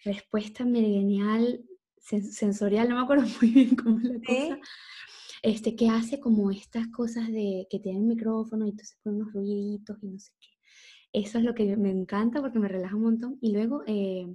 [0.05, 1.65] respuesta meridianal
[1.99, 4.59] sensorial, no me acuerdo muy bien cómo es la cosa,
[5.45, 9.33] este, que hace como estas cosas de que tiene el micrófono y entonces pone unos
[9.35, 10.49] ruiditos y no sé qué.
[11.13, 13.39] Eso es lo que me encanta porque me relaja un montón.
[13.43, 14.27] Y luego eh,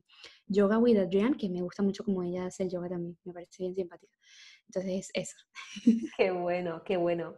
[0.46, 3.64] Yoga with Adrián, que me gusta mucho como ella hace el yoga también, me parece
[3.64, 4.16] bien simpática.
[4.68, 5.36] Entonces, eso.
[6.18, 7.36] Qué bueno, qué bueno.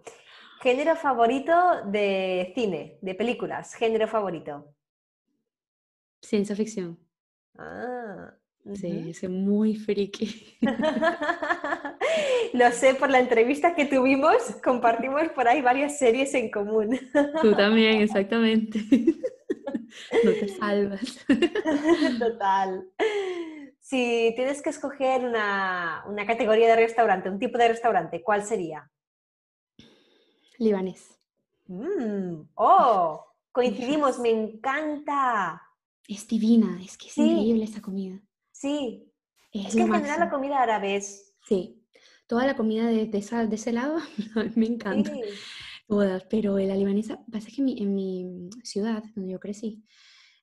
[0.61, 1.53] Género favorito
[1.85, 4.75] de cine, de películas, género favorito.
[6.21, 6.99] Ciencia ficción.
[7.57, 8.35] Ah.
[8.73, 10.57] Sí, es muy friki.
[12.53, 16.99] Lo sé por la entrevista que tuvimos, compartimos por ahí varias series en común.
[17.41, 18.79] Tú también, exactamente.
[20.23, 21.25] No te salvas.
[22.19, 22.87] Total.
[23.79, 28.89] Si tienes que escoger una, categoría de restaurante, un tipo de restaurante, ¿cuál sería?
[30.57, 31.19] Libanés.
[31.67, 33.25] Mm, ¡Oh!
[33.51, 35.61] Coincidimos, me encanta.
[36.07, 38.21] Es divina, es que es increíble esta comida.
[38.61, 39.11] Sí.
[39.51, 41.33] Es, que en general la comida árabe es...
[41.47, 41.83] Sí.
[42.27, 43.97] Toda la comida de, de, ese lado
[44.55, 45.11] me encanta.
[45.87, 49.83] Todas, pero la libanesa, pasa que en mi, ciudad, donde yo crecí,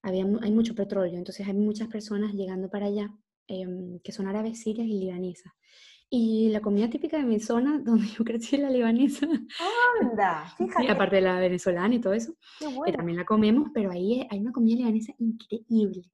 [0.02, 3.08] había, hay mucho petróleo, entonces hay muchas personas llegando para allá
[3.46, 5.52] em, que son árabes, sirias y libanesas.
[6.10, 9.26] Y la comida típica de mi zona, donde yo crecí, es la libanesa.
[10.02, 10.52] ¡Anda!
[10.58, 10.90] Fíjate.
[10.90, 12.34] aparte de la venezolana y todo eso,
[12.84, 16.10] que también la comemos, pero ahí hay una comida libanesa increíble.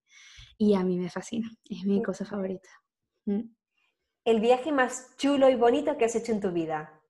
[0.58, 2.68] Y a mí me fascina, es mi cosa favorita.
[3.26, 3.42] Mm.
[4.24, 7.00] ¿El viaje más chulo y bonito que has hecho en tu vida?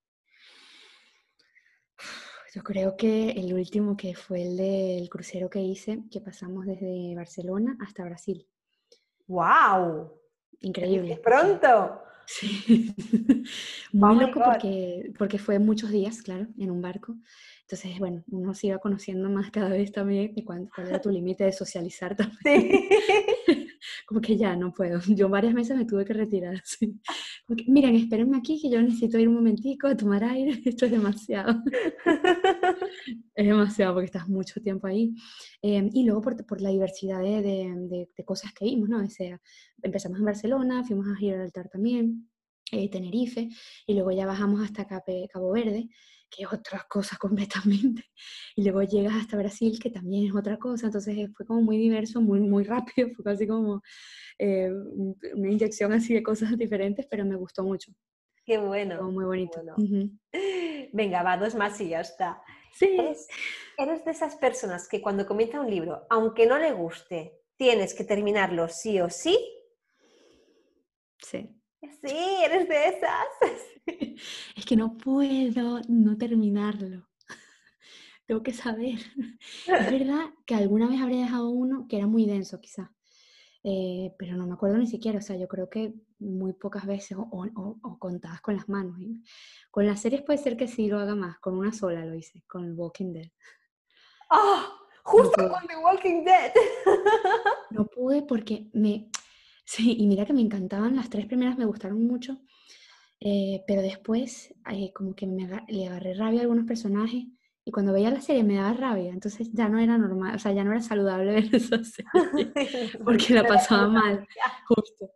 [2.55, 7.15] Yo creo que el último que fue el del crucero que hice, que pasamos desde
[7.17, 8.47] Barcelona hasta Brasil.
[9.27, 10.13] ¡Wow!
[10.61, 11.17] Increíble.
[11.17, 12.01] ¡Pronto!
[12.27, 12.95] Sí.
[13.93, 17.17] Muy oh loco porque, porque fue muchos días, claro, en un barco.
[17.67, 21.45] Entonces, bueno, uno se iba conociendo más cada vez también y cuál, era tu límite
[21.45, 22.89] de socializar también.
[24.07, 25.01] Como que ya no puedo.
[25.09, 26.57] Yo varias veces me tuve que retirar.
[26.63, 27.01] Así.
[27.67, 30.61] Miren, espérenme aquí que yo necesito ir un momentico a tomar aire.
[30.65, 31.63] Esto es demasiado.
[33.35, 35.15] es demasiado porque estás mucho tiempo ahí.
[35.63, 39.03] Em, y luego por, por la diversidad de, de, de, cosas que vimos, ¿no?
[39.03, 39.41] O sea,
[39.83, 42.29] empezamos en Barcelona, fuimos a Gibraltar también,
[42.73, 43.49] eh, Tenerife,
[43.87, 45.89] y luego ya bajamos hasta Cabo Verde
[46.35, 48.05] que otras cosas completamente.
[48.57, 50.87] Y luego llegas hasta Brasil, que también es otra cosa.
[50.87, 53.83] Entonces fue como muy diverso, muy, muy rápido, fue casi como
[54.39, 54.71] eh,
[55.35, 57.93] una inyección así de cosas diferentes, pero me gustó mucho.
[58.45, 59.11] Qué bueno.
[59.11, 59.63] muy bonito.
[60.93, 62.43] Venga, va, dos más y ya está.
[62.73, 62.97] Sí.
[62.99, 63.27] Eres,
[63.79, 68.05] eres de esas personas que cuando comienza un libro, aunque no le guste, tienes que
[68.05, 69.39] terminarlo sí o sí.
[71.19, 71.49] Sí.
[72.03, 73.27] Sí, eres de esas.
[74.57, 77.09] Es que no puedo no terminarlo.
[78.27, 78.99] Tengo que saber.
[79.67, 82.89] Es verdad que alguna vez habría dejado uno que era muy denso, quizás.
[83.63, 85.19] Eh, pero no me acuerdo ni siquiera.
[85.19, 88.97] O sea, yo creo que muy pocas veces o, contadas con las manos.
[89.71, 91.39] Con las series puede ser que sí lo haga más.
[91.39, 93.31] Con una sola lo hice, con Walking Dead.
[94.31, 94.81] ¡Ah!
[95.05, 96.53] justo con The Walking Dead.
[97.71, 99.11] No pude porque me,
[99.65, 102.39] Sí, y mira que me encantaban, las tres primeras me gustaron mucho,
[103.21, 107.25] eh, pero después eh, como que me, le agarré rabia a algunos personajes
[107.65, 110.53] y cuando veía la serie me daba rabia, entonces ya no era normal, o sea,
[110.53, 112.53] ya no era saludable ver esa serie
[113.05, 114.27] porque la pasaba mal,
[114.69, 115.11] justo.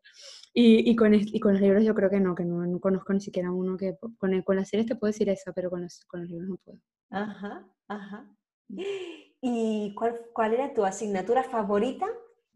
[0.55, 3.21] Y, y, con, y con los libros yo creo que no, que no, conozco ni
[3.21, 3.97] siquiera uno que...
[4.17, 6.57] Con, con las series te puedo decir esa, pero con los, con los libros no
[6.57, 6.81] puedo.
[7.11, 8.29] Ajá, ajá.
[8.69, 8.81] Mm.
[9.41, 12.09] ¿Y cuál, cuál era tu asignatura favorita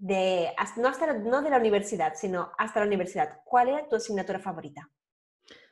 [0.03, 0.49] de,
[0.79, 4.91] no, hasta, no de la universidad, sino hasta la universidad, ¿cuál era tu asignatura favorita?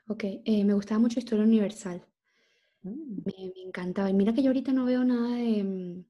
[0.07, 2.07] Ok, eh, me gustaba mucho Historia Universal.
[2.83, 3.23] Mm.
[3.25, 4.09] Me, encantaba.
[4.09, 5.65] Y mira que yo ahorita no veo nada de...
[5.65, 6.05] Mm,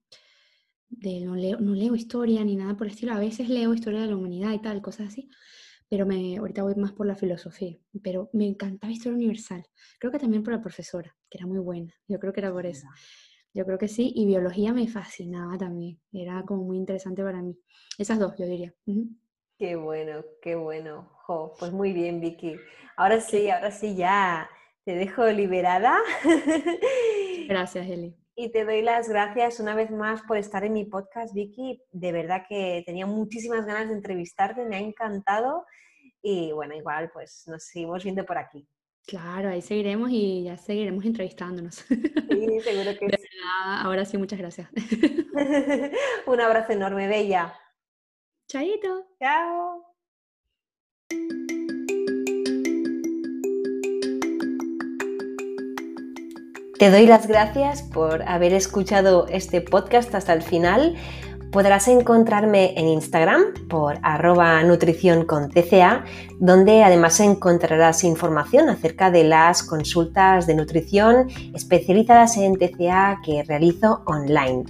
[0.91, 3.15] de no, leo, no leo historia ni nada por el estilo.
[3.15, 5.31] A veces leo historia de la humanidad y tal, cosas así.
[5.89, 7.79] Pero me, ahorita voy más por la filosofía.
[8.03, 9.65] Pero me encantaba Historia Universal.
[9.99, 11.95] Creo que también por la profesora, que era muy buena.
[12.07, 12.87] Yo creo que era por eso.
[13.53, 17.59] Yo creo que sí, y biología me fascinaba también, era como muy interesante para mí.
[17.99, 18.73] Esas dos, yo diría.
[19.59, 21.11] Qué bueno, qué bueno.
[21.59, 22.57] pues muy bien, Vicky.
[22.97, 24.49] Ahora sí, ahora sí ya
[24.85, 25.99] te dejo liberada.
[27.49, 28.17] Gracias, Eli.
[28.37, 31.83] Y te doy las gracias una vez más por estar en mi podcast, Vicky.
[31.93, 35.67] De verdad que tenía muchísimas ganas de entrevistarte, me ha encantado.
[36.23, 38.67] Y bueno, igual, pues nos seguimos viendo por aquí.
[39.07, 41.75] Claro, ahí seguiremos y ya seguiremos entrevistándonos.
[41.75, 43.09] Sí, seguro que
[43.45, 44.69] ahora sí, muchas gracias.
[46.27, 47.55] Un abrazo enorme, Bella.
[48.49, 49.07] Chaito.
[49.19, 49.91] Chao.
[56.81, 60.97] Te doy las gracias por haber escuchado este podcast hasta el final.
[61.53, 66.05] Podrás encontrarme en Instagram por arroba nutrición con TCA,
[66.39, 74.03] donde además encontrarás información acerca de las consultas de nutrición especializadas en TCA que realizo
[74.07, 74.65] online.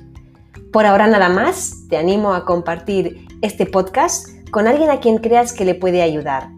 [0.72, 5.52] Por ahora nada más, te animo a compartir este podcast con alguien a quien creas
[5.52, 6.48] que le puede ayudar.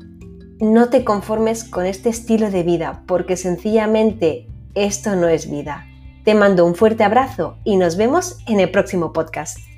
[0.61, 4.47] No te conformes con este estilo de vida porque sencillamente
[4.77, 5.85] esto no es vida.
[6.25, 9.72] Te mando un fuerte abrazo y nos vemos en el próximo podcast.